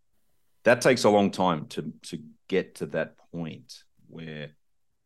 [0.63, 4.49] that takes a long time to to get to that point where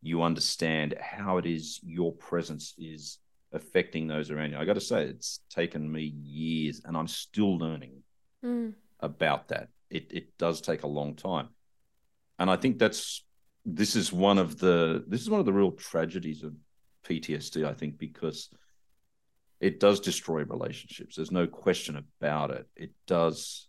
[0.01, 3.19] you understand how it is your presence is
[3.53, 7.57] affecting those around you i got to say it's taken me years and i'm still
[7.57, 8.01] learning
[8.43, 9.69] mm about that.
[9.89, 11.49] It it does take a long time,
[12.39, 13.23] and I think that's
[13.65, 16.53] this is one of the this is one of the real tragedies of
[17.05, 17.65] PTSD.
[17.65, 18.49] I think because
[19.61, 21.15] it does destroy relationships.
[21.15, 22.67] There's no question about it.
[22.75, 23.67] It does.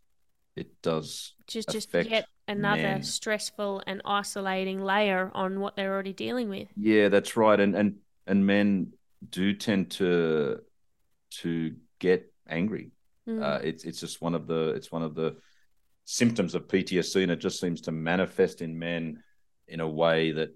[0.57, 1.35] It does.
[1.46, 3.02] Just just yet another men.
[3.02, 6.68] stressful and isolating layer on what they're already dealing with.
[6.76, 7.59] Yeah, that's right.
[7.59, 8.92] And and and men
[9.28, 10.59] do tend to
[11.42, 12.90] to get angry
[13.28, 13.42] Mm.
[13.42, 15.37] Uh, it's it's just one of the it's one of the
[16.05, 19.22] symptoms of PTSD, and it just seems to manifest in men
[19.68, 20.55] in a way that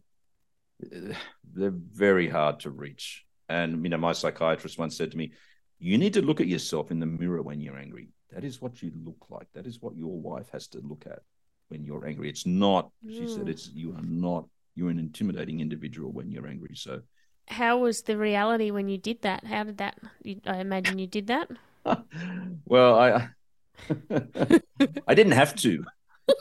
[1.54, 3.24] they're very hard to reach.
[3.48, 5.32] And you know, my psychiatrist once said to me,
[5.78, 8.08] "You need to look at yourself in the mirror when you're angry.
[8.32, 9.46] That is what you look like.
[9.54, 11.20] That is what your wife has to look at
[11.68, 12.28] when you're angry.
[12.28, 13.10] It's not." Mm.
[13.10, 13.50] She said, mm.
[13.50, 14.48] "It's you are not.
[14.74, 17.02] You're an intimidating individual when you're angry." So.
[17.48, 19.44] How was the reality when you did that?
[19.44, 20.00] How did that?
[20.46, 21.48] I imagine you did that.
[22.66, 23.28] well, I
[25.06, 25.84] I didn't have to.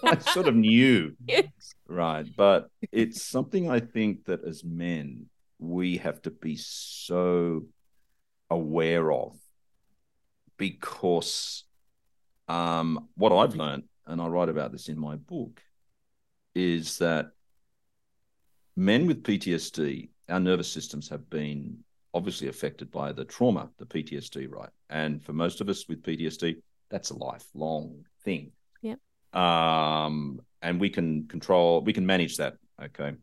[0.03, 1.15] I sort of knew.
[1.27, 1.45] Yes.
[1.87, 2.25] Right.
[2.35, 5.27] But it's something I think that as men,
[5.59, 7.65] we have to be so
[8.49, 9.37] aware of
[10.57, 11.63] because
[12.47, 15.61] um, what I've learned, and I write about this in my book,
[16.53, 17.31] is that
[18.75, 21.77] men with PTSD, our nervous systems have been
[22.13, 24.69] obviously affected by the trauma, the PTSD, right?
[24.89, 26.55] And for most of us with PTSD,
[26.89, 28.51] that's a lifelong thing.
[28.81, 28.95] Yeah.
[29.33, 32.55] Um, and we can control, we can manage that.
[32.81, 33.13] Okay.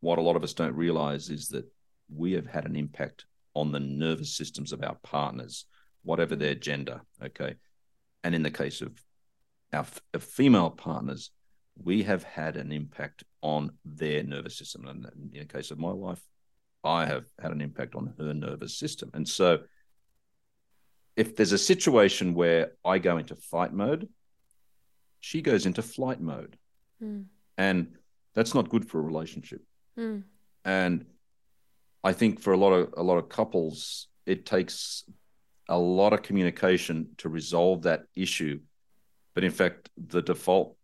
[0.00, 1.66] What a lot of us don't realize is that
[2.14, 5.64] we have had an impact on the nervous systems of our partners,
[6.02, 7.00] whatever their gender.
[7.22, 7.54] Okay.
[8.24, 8.92] And in the case of
[9.72, 11.30] our of female partners,
[11.82, 14.86] we have had an impact on their nervous system.
[14.86, 16.20] And in the case of my wife,
[16.84, 19.10] I have had an impact on her nervous system.
[19.14, 19.60] And so,
[21.16, 24.08] if there's a situation where I go into fight mode,
[25.20, 26.56] she goes into flight mode.
[27.02, 27.24] Mm.
[27.56, 27.96] And
[28.34, 29.62] that's not good for a relationship.
[29.98, 30.24] Mm.
[30.64, 31.06] And
[32.04, 35.04] I think for a lot of a lot of couples, it takes
[35.68, 38.60] a lot of communication to resolve that issue.
[39.34, 40.76] But in fact, the default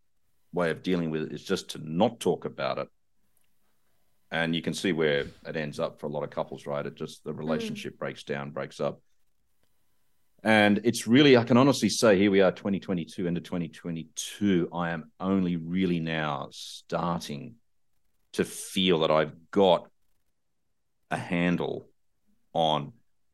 [0.53, 2.89] way of dealing with it is just to not talk about it
[4.35, 6.95] and you can see where it ends up for a lot of couples right it
[6.95, 7.39] just the hmm.
[7.39, 7.99] relationship mm.
[7.99, 9.01] breaks down breaks up
[10.43, 15.11] and it's really i can honestly say here we are 2022 into 2022 i am
[15.21, 17.55] only really now starting
[18.35, 19.89] to feel that i've got
[21.11, 21.89] a handle
[22.53, 22.93] on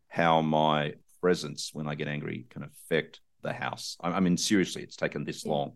[0.09, 4.97] how my presence when i get angry can affect the house i, mean seriously it's
[4.97, 5.73] taken this long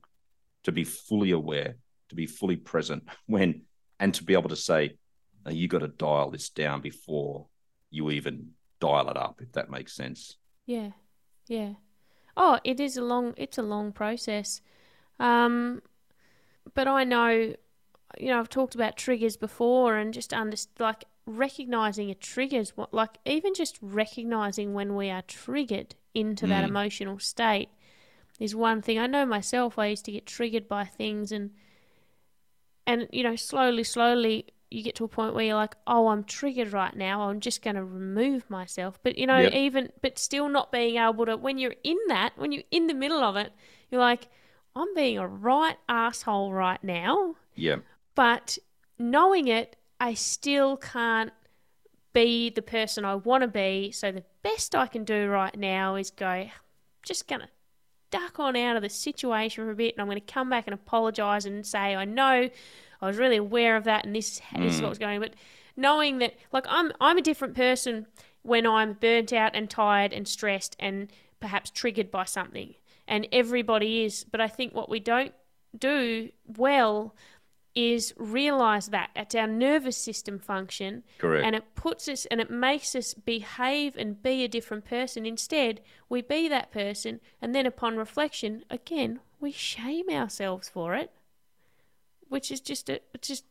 [0.62, 1.77] to be fully aware
[2.09, 3.62] to be fully present when
[4.01, 4.97] and to be able to say
[5.51, 7.47] you got to dial this down before
[7.91, 8.51] you even
[8.81, 10.37] dial it up, if that makes sense.
[10.66, 10.91] Yeah,
[11.47, 11.75] yeah.
[12.37, 13.35] Oh, it is a long.
[13.37, 14.61] It's a long process.
[15.20, 15.83] Um,
[16.75, 17.55] but I know,
[18.19, 22.77] you know, I've talked about triggers before, and just under like recognizing a triggers.
[22.77, 26.69] What like even just recognizing when we are triggered into that Mm.
[26.69, 27.69] emotional state
[28.41, 28.99] is one thing.
[28.99, 29.79] I know myself.
[29.79, 31.51] I used to get triggered by things, and
[32.87, 36.25] and you know, slowly, slowly, you get to a point where you're like, oh, I'm
[36.25, 37.23] triggered right now.
[37.29, 38.99] I'm just going to remove myself.
[39.03, 39.53] But you know, Yep.
[39.53, 41.37] even but still not being able to.
[41.37, 43.53] When you're in that, when you're in the middle of it,
[43.91, 44.29] you're like,
[44.77, 47.37] I'm being a right asshole right now.
[47.55, 47.77] Yeah.
[48.15, 48.59] But
[48.99, 51.33] knowing it, I still can't
[52.12, 53.91] be the person I want to be.
[53.91, 56.49] So the best I can do right now is go,
[57.03, 57.49] just going to
[58.11, 60.67] duck on out of the situation for a bit and I'm going to come back
[60.67, 62.49] and apologize and say, I know
[63.03, 64.85] I was really aware of that and this, this is hmm.
[64.85, 65.21] what was going on.
[65.21, 65.35] But
[65.77, 68.07] knowing that, like, I'm, I'm a different person
[68.43, 71.11] when I'm burnt out and tired and stressed and
[71.41, 72.75] perhaps triggered by something.
[73.09, 74.25] And everybody is.
[74.25, 75.35] But I think what we don't
[75.77, 77.15] do well
[77.75, 81.45] is realize that it's our nervous system function Correct.
[81.45, 85.81] and it puts us and it makes us behave and be a different person instead
[86.09, 91.11] we be that person and then upon reflection again we shame ourselves for it
[92.29, 93.45] which is just a just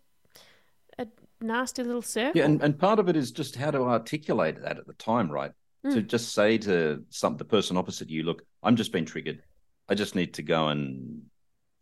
[0.97, 1.07] a
[1.41, 4.77] nasty little circle Yeah, and, and part of it is just how to articulate that
[4.77, 5.51] at the time, right?
[5.83, 6.07] To Mm.
[6.07, 9.43] just say to some the person opposite you, look, I'm just being triggered.
[9.89, 11.23] I just need to go and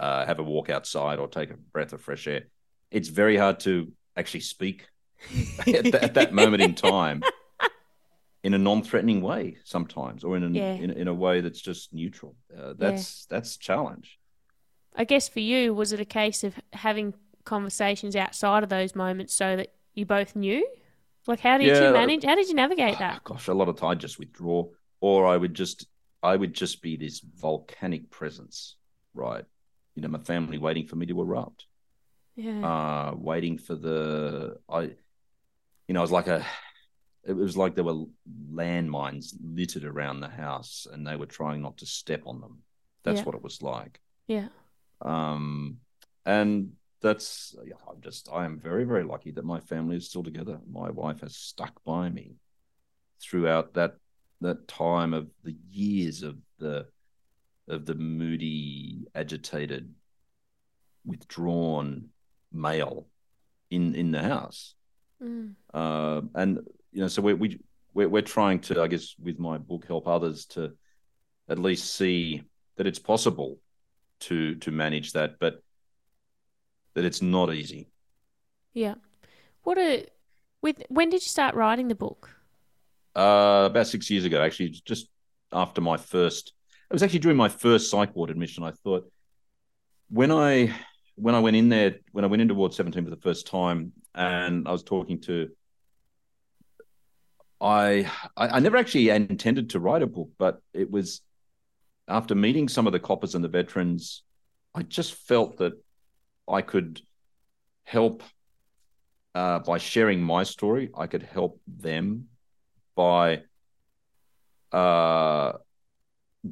[0.02, 2.44] uh, have a walk outside or take a breath of fresh air.
[2.90, 3.74] It's very hard to
[4.18, 4.88] actually speak
[5.68, 7.22] at, that, at that moment in time
[8.44, 10.74] in a non-threatening way sometimes, or in, an, Yeah.
[10.74, 12.36] in in a way that's just neutral.
[12.58, 14.08] Uh, that's that's a challenge.
[14.96, 17.14] i guess for you was it a case of having
[17.46, 20.62] conversations outside of those moments so that you both knew
[21.28, 21.88] like how did Yeah.
[21.88, 24.60] you manage how did you navigate that gosh, a lot of time I'd just withdraw,
[25.00, 25.88] or I would just,
[26.32, 28.76] I would just be this volcanic presence,
[29.14, 29.46] right?
[30.02, 31.68] You know, my family waiting for me to erupt,
[32.36, 36.44] yeah uh, waiting for the, I, you know, I was like a,
[37.24, 38.06] it was like there were
[38.52, 42.64] landmines littered around the house, and they were trying not to step on them.
[43.04, 43.26] That's Yeah.
[43.26, 44.02] what it was like.
[44.26, 44.48] yeah
[45.02, 45.78] Um,
[46.26, 46.72] and
[47.02, 50.60] that's, yeah, I'm just, I am very, very lucky that my family is still together.
[50.68, 52.38] My wife has stuck by me
[53.22, 53.98] throughout that
[54.40, 56.88] that time of the years of the
[57.72, 59.94] of the moody, agitated,
[61.06, 62.10] withdrawn
[62.52, 63.08] male
[63.70, 64.76] in in the house.
[65.24, 65.56] Mm.
[65.74, 66.60] Uh, and
[66.92, 67.60] you know, so we we
[67.94, 70.74] we're, we're trying to, I guess, with my book, help others to
[71.50, 72.44] at least see
[72.78, 73.60] that it's possible
[74.22, 75.64] to to manage that, but
[76.94, 77.90] that it's not easy.
[78.74, 78.96] Yeah.
[79.64, 80.08] What a
[80.62, 82.30] with when did you start writing the book?
[83.16, 85.10] Uh, about six years ago, actually, just
[85.52, 86.54] after my first,
[86.92, 88.66] it was actually during my first psych ward admission.
[88.66, 89.10] I thought
[90.10, 90.76] when I
[91.16, 93.94] when I went in there, when I went into Ward 17 for the first time,
[94.14, 95.52] and I was talking to,
[97.62, 101.22] I I, I never actually intended to write a book, but it was
[102.10, 104.24] after meeting some of the coppers and the veterans,
[104.76, 105.72] I just felt that
[106.46, 107.02] I could
[107.86, 108.22] help
[109.34, 110.90] uh, by sharing my story.
[110.94, 112.28] I could help them
[112.98, 113.44] by
[114.74, 115.54] uh,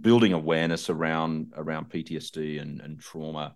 [0.01, 3.55] building awareness around around PTSD and, and trauma.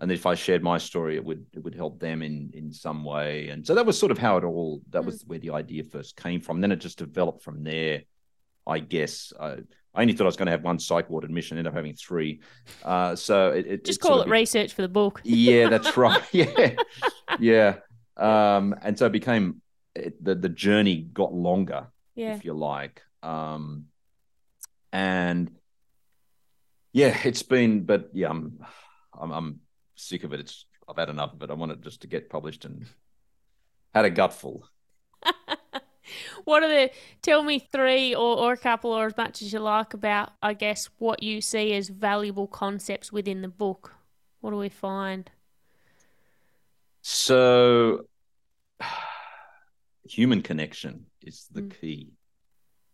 [0.00, 3.04] And if I shared my story, it would it would help them in in some
[3.04, 3.48] way.
[3.48, 4.80] And so that was sort of how it all.
[4.90, 6.60] That was where the idea first came from.
[6.60, 8.02] Then it just developed from there.
[8.66, 9.56] I guess I,
[9.94, 11.94] I only thought I was going to have one psych ward admission, ended up having
[11.94, 12.40] three.
[12.84, 15.20] Uh, so it, it Just it call of it research for the book.
[15.24, 16.22] yeah, that's right.
[16.32, 16.76] Yeah,
[17.40, 17.76] yeah.
[18.16, 19.62] Um, and so it became
[19.94, 22.34] it, the the journey got longer, Yeah.
[22.36, 23.02] if you like.
[23.22, 23.86] Um,
[24.92, 25.50] and
[26.92, 28.58] yeah, it's been, but yeah, I'm,
[29.18, 29.60] I'm, I'm
[29.94, 30.40] sick of it.
[30.40, 31.50] It's I've had enough of it.
[31.50, 32.86] I want it just to get published and
[33.94, 34.64] had a gutful.
[36.44, 39.58] What are the tell me three or, or a couple or as much as you
[39.58, 43.94] like about I guess what you see as valuable concepts within the book.
[44.40, 45.30] What do we find?
[47.02, 48.06] So,
[50.08, 51.70] human connection is the Mm.
[51.80, 52.12] key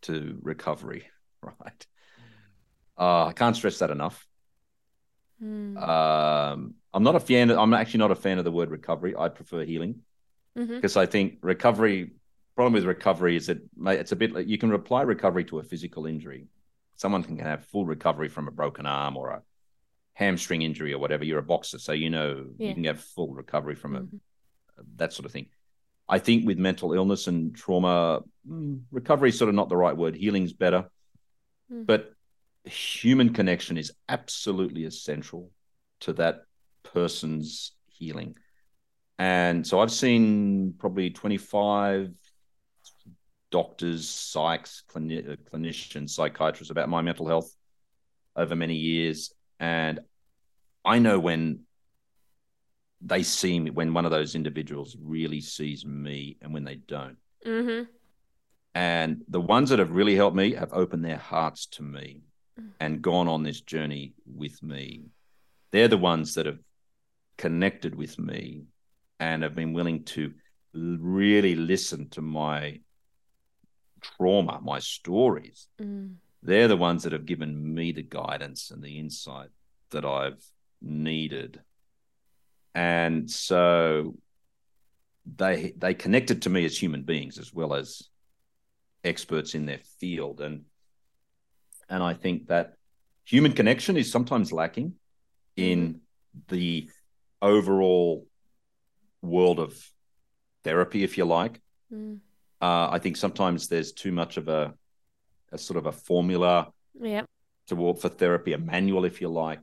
[0.03, 1.07] to recovery,
[1.43, 1.87] right?
[2.99, 4.27] Uh, I can't stress that enough.
[5.43, 5.77] Mm.
[5.77, 7.51] Um, I'm not a fan.
[7.51, 9.15] I'm actually not a fan of the word recovery.
[9.19, 10.01] I prefer healing
[10.55, 12.13] because I think recovery.
[12.55, 15.65] Problem with recovery is that it's a bit like you can apply recovery to a
[15.65, 16.47] physical injury.
[16.95, 19.43] Someone can have full recovery from a broken arm or a
[20.13, 21.25] hamstring injury or whatever.
[21.25, 22.69] You're a boxer, so you know Yeah.
[22.69, 24.21] you can have full recovery from Mhm.
[24.79, 25.49] a that sort of thing.
[26.09, 29.97] I think with mental illness and trauma, mm, recovery is sort of not the right
[29.97, 30.15] word.
[30.15, 30.89] Healing's better,
[31.73, 31.87] Mm.
[31.87, 32.15] but
[32.65, 35.51] human connection is absolutely essential
[36.01, 36.43] to that
[36.83, 38.37] person's healing.
[39.19, 42.11] And so I've seen probably 25
[43.51, 47.55] doctors, psychs, clini- clinicians, psychiatrists about my mental health
[48.35, 49.33] over many years.
[49.61, 50.01] And
[50.85, 51.61] I know when
[53.01, 57.17] they see me, when one of those individuals really sees me and when they don't.
[57.47, 57.85] Mm-hmm.
[58.75, 62.23] And the ones that have really helped me have opened their hearts to me
[62.81, 65.05] and gone on this journey with me.
[65.71, 66.61] They're the ones that have
[67.37, 68.65] connected with me
[69.19, 70.33] and have been willing to
[70.73, 72.81] really listen to my
[74.01, 75.69] trauma, my stories.
[75.81, 76.17] Mm.
[76.43, 79.49] They're the ones that have given me the guidance and the insight
[79.91, 80.45] that I've
[80.83, 81.61] needed.
[82.75, 84.17] And so
[85.25, 88.03] they they connected to me as human beings as well as
[89.03, 90.41] experts in their field.
[90.41, 90.65] And
[91.89, 92.75] and I think that
[93.25, 94.95] human connection is sometimes lacking
[95.57, 96.01] in
[96.49, 96.89] the
[97.41, 98.27] overall
[99.23, 99.79] world of
[100.63, 101.61] therapy, if you like.
[101.93, 102.21] Mm.
[102.61, 104.75] Uh, I think sometimes there's too much of a,
[105.53, 106.73] a sort of a formula
[107.69, 109.61] to for therapy, a manual, if you like.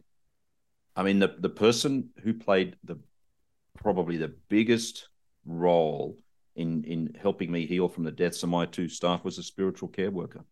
[0.95, 2.99] I mean, the the person who played the
[3.77, 5.07] probably the biggest
[5.45, 6.17] role
[6.55, 9.87] in in helping me heal from the deaths of my two staff was a spiritual
[9.87, 10.43] care worker.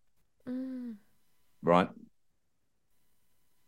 [0.48, 0.79] Mm.
[1.62, 1.90] Right?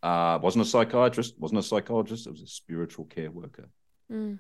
[0.04, 2.26] Uh, wasn't a psychiatrist, wasn't a psychologist.
[2.26, 3.70] It was a spiritual care worker,
[4.12, 4.40] Mm.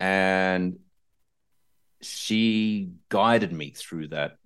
[0.00, 0.78] and
[2.02, 4.36] she guided me through that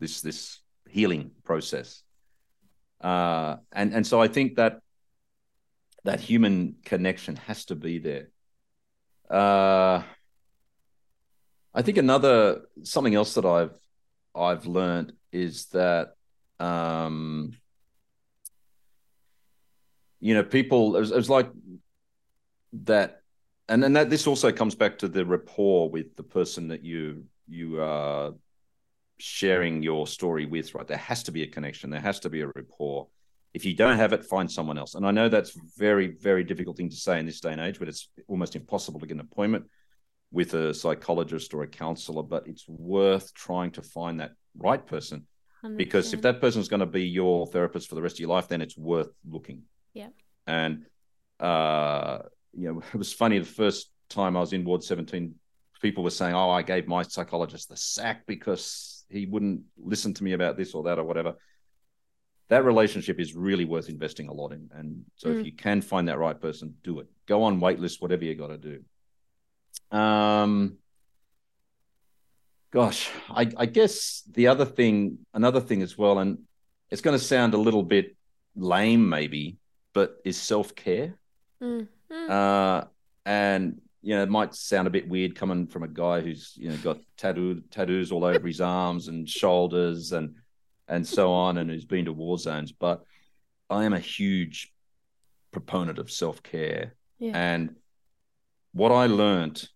[0.00, 2.02] this this healing process.
[3.00, 4.80] Uh, and and so I think that
[6.04, 8.28] that human connection has to be there.
[9.30, 10.02] Uh,
[11.72, 13.78] I think another something else that I've
[14.34, 16.14] I've learned is that
[16.60, 17.52] um,
[20.20, 21.50] you know people it was, it was like
[22.72, 23.20] that
[23.68, 27.24] and then that this also comes back to the rapport with the person that you
[27.46, 28.32] you are
[29.18, 30.86] sharing your story with right?
[30.86, 31.90] There has to be a connection.
[31.90, 33.08] There has to be a rapport.
[33.52, 34.94] If you don't have it find someone else.
[34.94, 37.78] And i know that's very very difficult thing to say in this day and age
[37.78, 39.66] but it's almost impossible to get an appointment
[40.32, 45.26] with a psychologist or a counselor but it's worth trying to find that right person
[45.76, 46.22] because if 100%.
[46.22, 48.76] that person's going to be your therapist for the rest of your life then it's
[48.76, 49.62] worth looking
[49.94, 50.08] Yeah.
[50.46, 50.86] and
[51.40, 52.18] uh
[52.52, 55.34] you know it was funny the first time i was in ward 17
[55.80, 60.24] people were saying oh i gave my psychologist the sack because he wouldn't listen to
[60.24, 61.34] me about this or that or whatever
[62.48, 65.40] that relationship is really worth investing a lot in and so Mm.
[65.40, 68.48] if you can find that right person do it go on waitlist whatever you got
[68.48, 68.84] to do
[69.96, 70.76] um
[72.74, 76.38] gosh I, I guess the other thing another thing as well and
[76.90, 78.16] it's going to sound a little bit
[78.56, 79.56] lame maybe
[79.92, 81.14] but is self-care
[81.62, 81.86] Mm.
[82.12, 82.30] Mm.
[82.30, 82.84] uh,
[83.24, 86.68] and you know it might sound a bit weird coming from a guy who's you
[86.68, 90.34] know got tattoo tattoos all over his arms and shoulders and
[90.88, 93.02] and so on and who's been to war zones but
[93.70, 94.72] i am a huge
[95.52, 97.32] proponent of self-care Yeah.
[97.34, 97.76] and
[98.72, 99.66] what i learned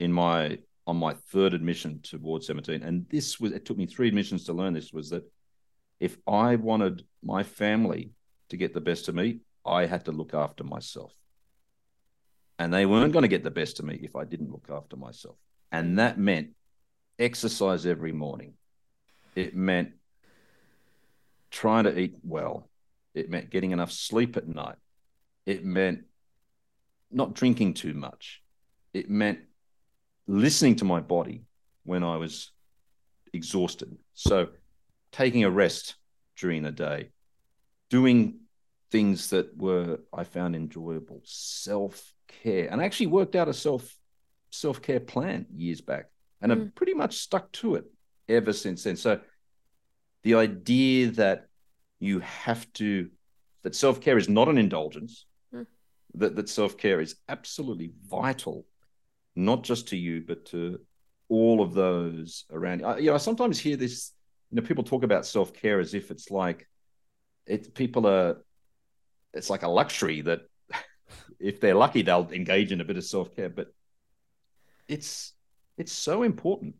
[0.00, 0.58] in my
[0.90, 4.44] on my third admission to ward 17 and this was it took me three admissions
[4.44, 5.24] to learn this was that
[6.00, 8.10] if i wanted my family
[8.48, 11.12] to get the best of me i had to look after myself
[12.60, 14.94] and they weren't going to get the best of me if I didn't look after
[14.94, 15.36] myself.
[15.72, 16.50] And that meant
[17.18, 18.52] exercise every morning.
[19.34, 19.92] It meant
[21.50, 22.68] trying to eat well.
[23.14, 24.76] It meant getting enough sleep at night.
[25.46, 26.04] It meant
[27.10, 28.42] not drinking too much.
[28.92, 29.38] It meant
[30.30, 31.42] listening to my body
[31.84, 32.52] when I was
[33.32, 33.96] exhausted.
[34.14, 34.48] So
[35.12, 35.96] taking a rest
[36.36, 37.10] during the day,
[37.90, 38.40] doing
[38.90, 43.94] things that were I found enjoyable, self care, and I actually worked out a self
[44.50, 46.10] self care plan years back,
[46.40, 47.84] and I've pretty much stuck to it
[48.28, 48.96] ever since then.
[48.96, 49.20] So
[50.22, 51.46] the idea that
[51.98, 53.10] you have to
[53.62, 55.66] that self care is not an indulgence, Mm.
[56.14, 58.66] that that self care is absolutely vital,
[59.44, 60.80] not just to you but to
[61.28, 62.86] all of those around you.
[62.86, 64.12] I, you know, I sometimes hear this.
[64.50, 66.68] You know, people talk about self care as if it's like
[67.46, 67.74] it.
[67.74, 68.38] People are
[69.32, 70.40] it's like a luxury that
[71.38, 73.72] if they're lucky they'll engage in a bit of self-care but
[74.88, 75.34] it's
[75.78, 76.74] it's so important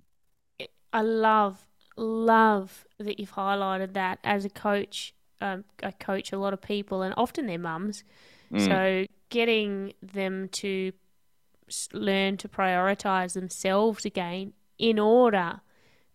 [0.93, 5.15] I love, love that you've highlighted that as a coach.
[5.41, 8.05] Um, I coach a lot of people, and often they're mums.
[8.53, 8.67] Mm.
[8.67, 10.93] So getting them to
[11.93, 15.61] learn to prioritize themselves again in order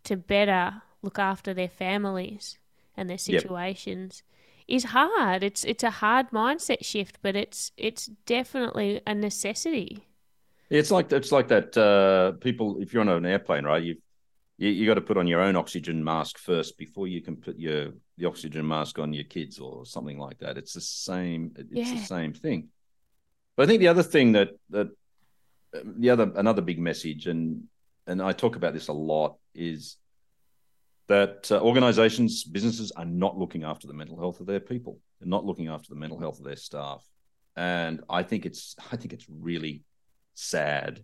[0.03, 2.57] to better look after their families
[2.97, 3.41] and their Yep.
[3.41, 4.23] situations
[4.67, 5.43] is hard.
[5.43, 10.07] It's it's a hard mindset shift, but it's it's definitely a necessity.
[10.69, 11.77] It's like it's like that.
[11.77, 13.97] Uh, people, if you're on an airplane, right, you
[14.57, 17.59] you, you got to put on your own oxygen mask first before you can put
[17.59, 20.57] your the oxygen mask on your kids or something like that.
[20.57, 21.51] It's the same.
[21.57, 21.93] It's yeah.
[21.93, 22.69] the same thing.
[23.55, 24.87] But I think the other thing that that
[25.83, 27.63] the other another big message, and
[28.07, 29.97] and I talk about this a lot, is
[31.07, 34.99] that uh, organizations, businesses are not looking after the mental health of their people.
[35.19, 37.03] They're not looking after the mental health of their staff.
[37.55, 39.83] And I think it's I think it's really
[40.33, 41.03] sad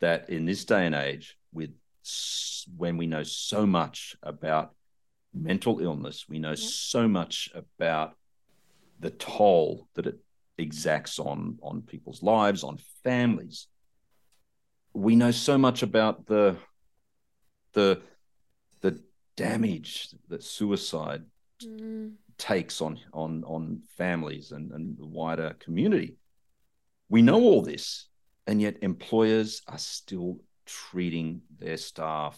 [0.00, 1.70] that in this day and age, with
[2.76, 4.74] when we know so much about
[5.34, 8.14] mental illness, we know so much about
[9.00, 10.18] the toll that it
[10.58, 13.68] exacts on on people's lives, on families.
[14.98, 16.56] We know so much about the
[17.72, 18.02] the
[18.80, 19.00] the
[19.36, 21.24] damage that suicide
[21.62, 22.14] mm.
[22.36, 26.16] takes on on on families and, and the wider community.
[27.08, 28.08] We know all this,
[28.48, 32.36] and yet employers are still treating their staff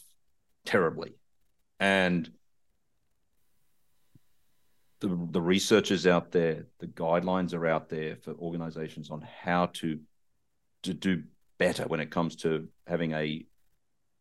[0.67, 1.15] terribly.
[1.81, 2.31] And
[5.01, 9.67] the, the research is out there, the guidelines are out there for organizations on how
[9.81, 9.99] to
[10.83, 11.23] to do
[11.61, 13.45] better when it comes to having a,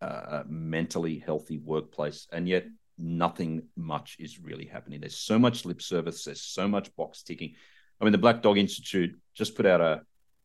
[0.02, 2.66] a mentally healthy workplace, and yet
[2.98, 5.00] nothing much is really happening.
[5.00, 7.56] There's so much lip service, there's so much box ticking.
[8.00, 10.02] I mean, the Black Dog Institute just put out a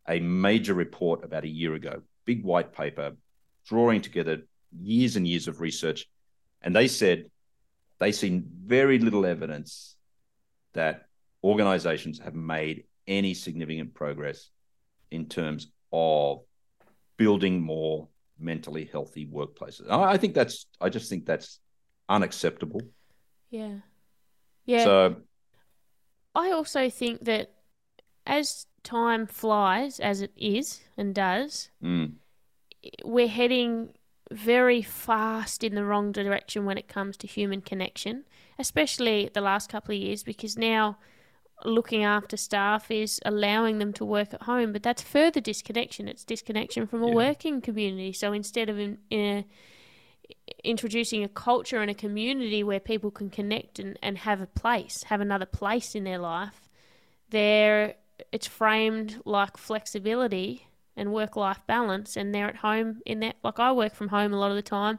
[0.06, 3.12] a major report about a year ago, big white paper,
[3.66, 6.06] drawing together years and years of research,
[6.62, 7.24] and they said
[7.98, 9.96] they see very little evidence
[10.74, 11.06] that
[11.42, 14.50] organizations have made any significant progress
[15.10, 16.42] in terms of
[17.16, 18.08] building more
[18.38, 19.88] mentally healthy workplaces.
[19.90, 21.60] I think that's I just think that's
[22.08, 22.80] unacceptable.
[23.50, 23.78] Yeah.
[24.66, 24.84] Yeah.
[24.84, 25.16] So
[26.34, 27.52] I also think that
[28.26, 32.12] as time flies as it is and does, mm.
[33.04, 33.90] we're heading
[34.30, 38.24] very fast in the wrong direction when it comes to human connection,
[38.58, 40.98] especially the last couple of years, because now
[41.64, 46.08] looking after staff is allowing them to work at home, but that's further disconnection.
[46.08, 47.14] It's disconnection from a yeah.
[47.14, 48.12] working community.
[48.12, 49.46] So instead of in, in a,
[50.62, 55.04] introducing a culture and a community where people can connect and, and have a place,
[55.04, 56.68] have another place in their life,
[57.30, 57.96] there
[58.32, 63.58] it's framed like flexibility and work life balance and they're at home in that like
[63.58, 64.98] I work from home a lot of the time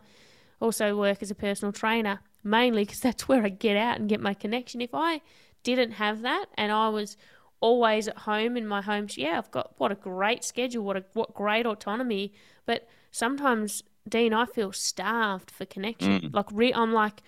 [0.59, 4.19] also work as a personal trainer mainly because that's where I get out and get
[4.19, 5.21] my connection if I
[5.65, 7.17] didn't have that and I was
[7.59, 11.03] always at home in my home yeah I've got what a great schedule what a
[11.13, 12.33] what great autonomy
[12.65, 16.33] but sometimes Dean I feel starved for connection mm.
[16.33, 17.21] like re- I'm like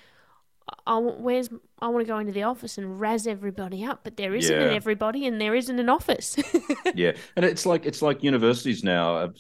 [0.86, 4.36] I, where's I want to go into the office and razz everybody up, but there
[4.36, 4.68] isn't yeah.
[4.68, 6.36] an everybody, and there isn't an office.
[6.96, 9.32] yeah, and it's like it's like universities now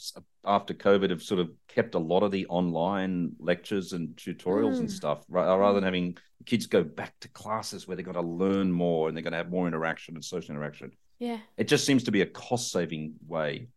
[0.47, 4.79] after COVID have sort of kept a lot of the online lectures and tutorials mm.
[4.79, 8.71] and stuff, rather than having kids go back to classes where they've got to learn
[8.71, 10.91] more and they're going to have more interaction and social interaction.
[11.19, 13.67] Yeah, it just seems to be a cost-saving way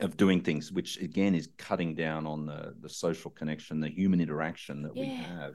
[0.00, 4.20] of doing things, which again is cutting down on the the social connection, the human
[4.20, 5.02] interaction that yeah.
[5.02, 5.54] we have.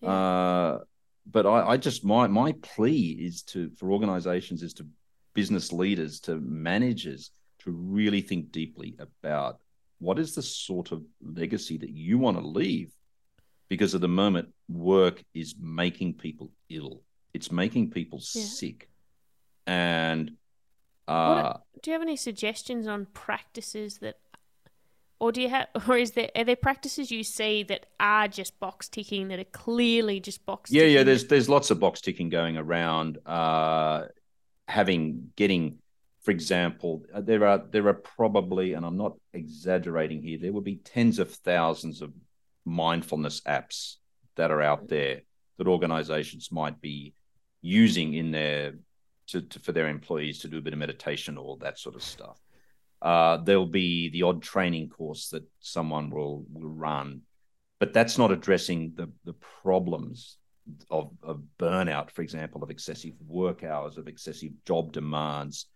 [0.00, 0.10] Yeah.
[0.10, 0.78] Uh,
[1.26, 4.86] but I, I, just my my plea is to for organizations is to
[5.34, 7.30] business leaders to managers
[7.64, 9.60] to really think deeply about
[9.98, 12.92] what is the sort of legacy that you want to leave
[13.68, 17.02] because at the moment work is making people ill.
[17.32, 18.42] It's making people yeah.
[18.42, 18.90] sick.
[19.66, 20.32] And
[21.08, 24.16] uh, do you have any suggestions on practices that
[25.18, 28.58] or do you have or is there are there practices you see that are just
[28.60, 32.28] box ticking that are clearly just box yeah yeah there's there's lots of box ticking
[32.28, 34.04] going around uh
[34.68, 35.78] having getting
[36.22, 40.64] for example uh, there are there are probably and i'm not exaggerating here there would
[40.64, 42.12] be tens of thousands of
[42.64, 43.96] mindfulness apps
[44.36, 45.20] that are out there
[45.58, 47.14] that organizations might be
[47.60, 48.74] using in their
[49.28, 52.02] to, to for their employees to do a bit of meditation or that sort of
[52.02, 52.38] stuff.
[53.00, 57.22] Uh, there'll be the odd training course that someone will, will run,
[57.80, 60.36] but that's not addressing the, the problems
[60.88, 65.66] of, of burnout, for example, of excessive work hours, of excessive job demands,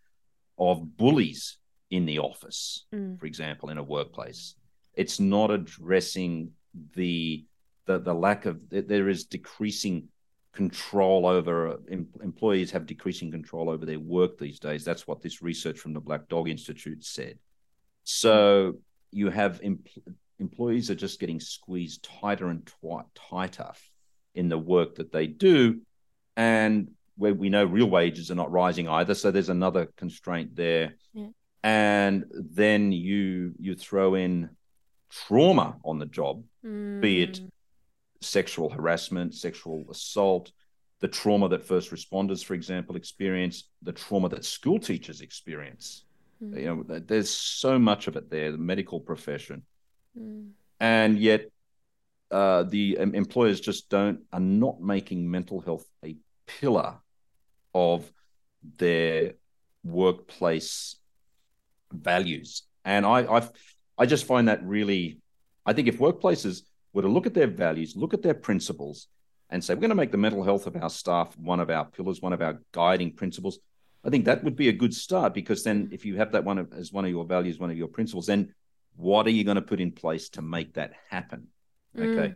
[0.58, 1.58] of bullies
[1.90, 3.18] in the office, mm.
[3.18, 4.54] for example, in a workplace.
[4.94, 6.52] It's not addressing
[6.94, 7.44] the
[7.86, 10.08] the, the lack of there is decreasing
[10.52, 14.84] control over em, employees have decreasing control over their work these days.
[14.84, 17.38] That's what this research from the Black Dog Institute said.
[18.04, 18.78] So
[19.12, 19.80] you have em,
[20.40, 23.72] employees are just getting squeezed tighter and twi- tighter
[24.34, 25.80] in the work that they do,
[26.36, 29.14] and where we know real wages are not rising either.
[29.14, 30.94] So there's another constraint there.
[31.14, 31.28] Yeah.
[31.62, 34.50] And then you you throw in
[35.10, 37.48] trauma on the job, be it Mm.
[38.20, 40.52] sexual harassment, sexual assault,
[41.00, 46.04] the trauma that first responders, for example, experience, the trauma that school teachers experience.
[46.42, 46.60] Mm.
[46.60, 49.64] You know, there's so much of it there, the medical profession,
[50.18, 50.50] Mm.
[50.80, 51.50] and yet
[52.30, 56.98] uh, the um, employers just don't are not making mental health a pillar
[57.76, 58.10] of
[58.78, 59.34] their
[59.84, 60.96] workplace
[61.92, 62.62] values.
[62.84, 63.48] And I, I,
[63.98, 65.18] I just find that really,
[65.66, 66.62] I think if workplaces
[66.94, 69.08] were to look at their values, look at their principles,
[69.50, 71.84] and say we're going to make the mental health of our staff one of our
[71.84, 73.58] pillars, one of our guiding principles.
[74.04, 76.66] I think that would be a good start because then, if you have that one
[76.76, 78.54] as one of your values, one of your principles, then
[78.96, 81.48] what are you going to put in place to make that happen?
[81.96, 82.18] Mm.
[82.18, 82.34] Okay.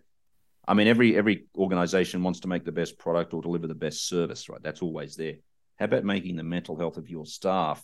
[0.66, 4.06] I mean, every every organization wants to make the best product or deliver the best
[4.08, 4.62] service, right?
[4.62, 5.36] That's always there.
[5.78, 7.82] How about making the mental health of your staff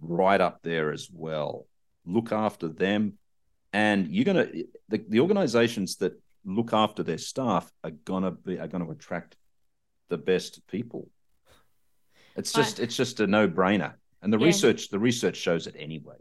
[0.00, 1.66] right up there as well?
[2.06, 3.14] Look after them,
[3.72, 4.48] and you're gonna
[4.88, 9.36] the, the organizations that look after their staff are gonna be are gonna attract
[10.08, 11.08] the best people.
[12.36, 14.46] It's I- just it's just a no brainer, and the Yeah.
[14.46, 16.16] research the research shows it anyway.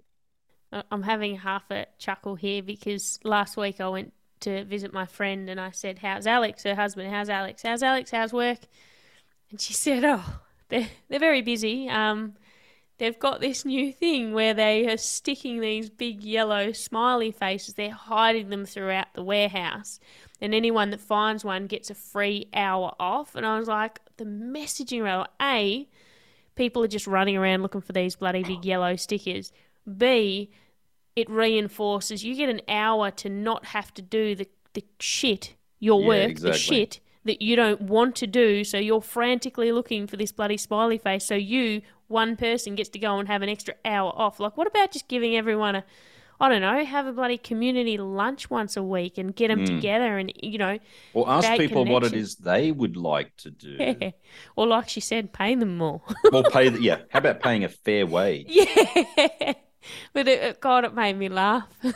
[0.89, 4.11] I'm having half a chuckle here because last week I went
[4.43, 6.63] to visit my friend and I said, "How's Alex?
[6.63, 7.11] Her husband?
[7.11, 7.63] How's Alex?
[7.63, 8.11] How's Alex?
[8.11, 8.59] How's work?"
[9.49, 11.89] And she said, "Oh, they're they're very busy.
[11.89, 12.35] Um,
[12.97, 17.73] they've got this new thing where they are sticking these big yellow smiley faces.
[17.73, 19.99] They're hiding them throughout the warehouse,
[20.39, 24.25] and anyone that finds one gets a free hour off." And I was like, "The
[24.25, 25.87] messaging around a."
[26.55, 29.51] People are just running around looking for these bloody big yellow stickers.
[29.97, 30.51] B,
[31.15, 36.01] it reinforces you get an hour to not have to do the, the shit, your
[36.01, 36.51] Yeah, work, exactly.
[36.51, 38.63] the shit that you don't want to do.
[38.63, 41.25] So you're frantically looking for this bloody smiley face.
[41.25, 44.39] So you, one person, gets to go and have an extra hour off.
[44.39, 45.85] Like, what about just giving everyone a,
[46.41, 49.65] I don't know, have a bloody community lunch once a week and get them Mm.
[49.67, 50.79] together and, you know,
[51.13, 54.11] Or ask people what it is they would like to do.
[54.57, 56.01] or like she said, pay them more.
[56.33, 56.97] Or pay the, yeah.
[57.09, 58.47] How about paying a fair wage?
[58.49, 59.53] yeah.
[60.13, 61.67] But it, it, God, it made me laugh.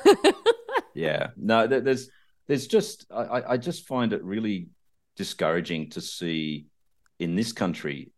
[0.94, 1.28] Yeah.
[1.38, 2.10] No, there's
[2.48, 4.70] there's just I, I- just find it really
[5.16, 6.66] discouraging to see
[7.20, 8.12] in this country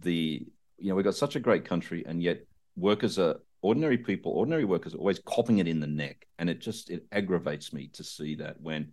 [0.00, 0.44] the
[0.76, 2.40] you know we've got such a great country and yet
[2.76, 6.26] workers are ordinary people, ordinary workers are always copping it in the neck.
[6.38, 8.92] And it just it aggravates me to see that when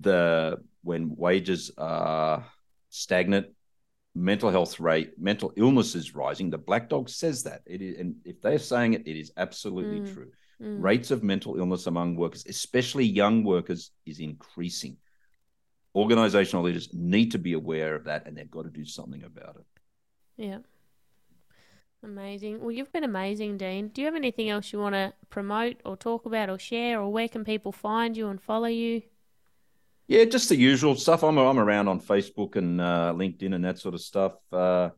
[0.00, 2.46] the when wages are
[2.88, 3.48] stagnant,
[4.14, 6.50] mental health rate, mental illness is rising.
[6.50, 7.62] The Black Dog says that.
[7.66, 10.14] It is, and if they're saying it, it is absolutely Mm.
[10.14, 10.30] true.
[10.60, 10.82] Mm.
[10.82, 14.96] Rates of mental illness among workers, especially young workers, is increasing.
[15.94, 19.56] Organizational leaders need to be aware of that and they've got to do something about
[19.56, 19.66] it.
[20.36, 20.58] Yeah.
[22.04, 22.60] Amazing.
[22.60, 23.88] Well, you've been amazing, Dean.
[23.88, 27.12] Do you have anything else you want to promote or talk about or share, or
[27.12, 29.02] where can people find you and follow you?
[30.08, 31.22] Yeah, just the usual stuff.
[31.22, 34.34] I'm I'm around on Facebook and uh, LinkedIn and that sort of stuff.
[34.52, 34.90] Uh,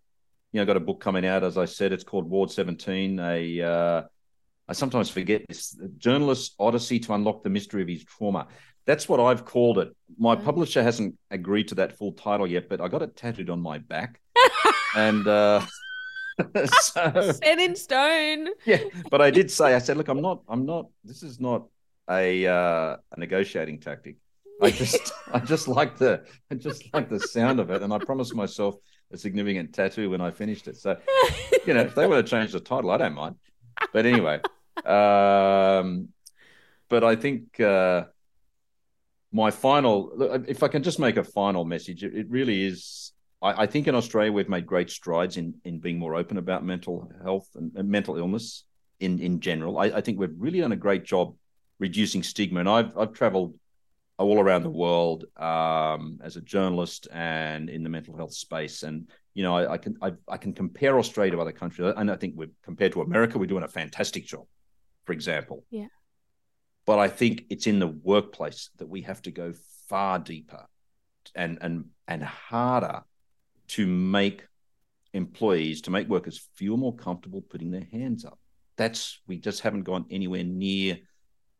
[0.53, 1.93] you know, I've got a book coming out, as I said.
[1.93, 3.19] It's called Ward 17.
[3.21, 4.03] A uh,
[4.69, 5.79] I sometimes forget this.
[5.99, 8.49] Journalist's odyssey to unlock the mystery of his trauma.
[8.87, 9.95] That's what I've called it.
[10.19, 10.45] My Mm.
[10.45, 13.79] publisher hasn't agreed to that full title yet, but I got it tattooed on my
[13.79, 14.21] back,
[14.97, 15.65] and uh,
[16.81, 18.49] so Set in stone.
[18.65, 18.79] yeah.
[19.11, 20.87] But I did say, I said, look, I'm not, I'm not.
[21.05, 21.67] This is not
[22.11, 24.17] a uh, a negotiating tactic.
[24.63, 27.99] I just, I just like the, I just like the sound of it, and I
[27.99, 28.77] promised myself
[29.13, 30.77] a significant tattoo when I finished it.
[30.77, 30.97] So,
[31.67, 33.37] you know, if they were to change the title, I don't mind.
[33.93, 34.41] But anyway,
[34.85, 36.09] um,
[36.89, 38.05] but I think uh,
[39.33, 43.13] my final, if I can just make a final message, it, it really is.
[43.43, 46.65] I, I think in Australia we've made great strides in in being more open about
[46.65, 48.65] mental health and, and mental illness
[49.01, 49.79] in in general.
[49.79, 51.35] I, I think we've really done a great job
[51.81, 53.55] reducing stigma, and I've I've travelled
[54.19, 58.83] all around the world um, as a journalist and in the mental health space.
[58.83, 62.11] And you know, I, I can I, I can compare Australia to other countries, and
[62.11, 64.47] I think we're compared to America, we're doing a fantastic job.
[65.05, 65.89] For example, Yeah.
[66.87, 69.53] But I think it's in the workplace that we have to go
[69.89, 70.67] far deeper
[71.35, 73.03] and and and harder
[73.67, 74.47] to make
[75.12, 78.39] employees to make workers feel more comfortable putting their hands up.
[78.77, 80.99] That's we just haven't gone anywhere near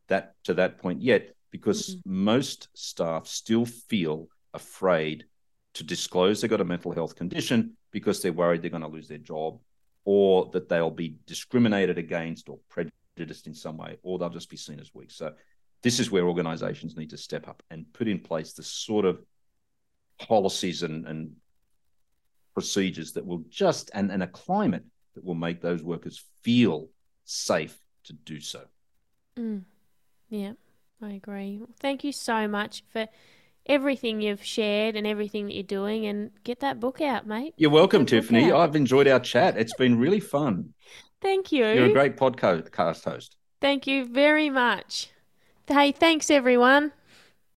[0.07, 5.25] that to that point yet because most staff still feel afraid
[5.73, 9.07] to disclose they've got a mental health condition because they're worried they're going to lose
[9.07, 9.59] their job
[10.03, 14.57] or that they'll be discriminated against or prejudiced in some way or they'll just be
[14.57, 15.11] seen as weak.
[15.11, 15.33] So
[15.81, 19.21] this is where organizations need to step up and put in place the sort of
[20.19, 21.31] policies and, and
[22.53, 24.83] procedures that will just and, and a climate
[25.15, 26.89] that will make those workers feel
[27.23, 28.61] safe to do so.
[29.39, 29.63] Mm.
[30.29, 30.53] Yeah,
[31.01, 31.61] I agree.
[31.79, 33.07] Thank you so much for
[33.65, 37.53] everything you've shared and everything that you're doing and get that book out, mate.
[37.57, 38.51] You're welcome, Tiffany.
[38.51, 39.57] I've enjoyed our chat.
[39.57, 40.73] It's been really fun.
[41.21, 41.65] Thank you.
[41.65, 43.35] You're a great podcast host.
[43.61, 45.09] Thank you very much.
[45.67, 46.91] Hey, thanks everyone.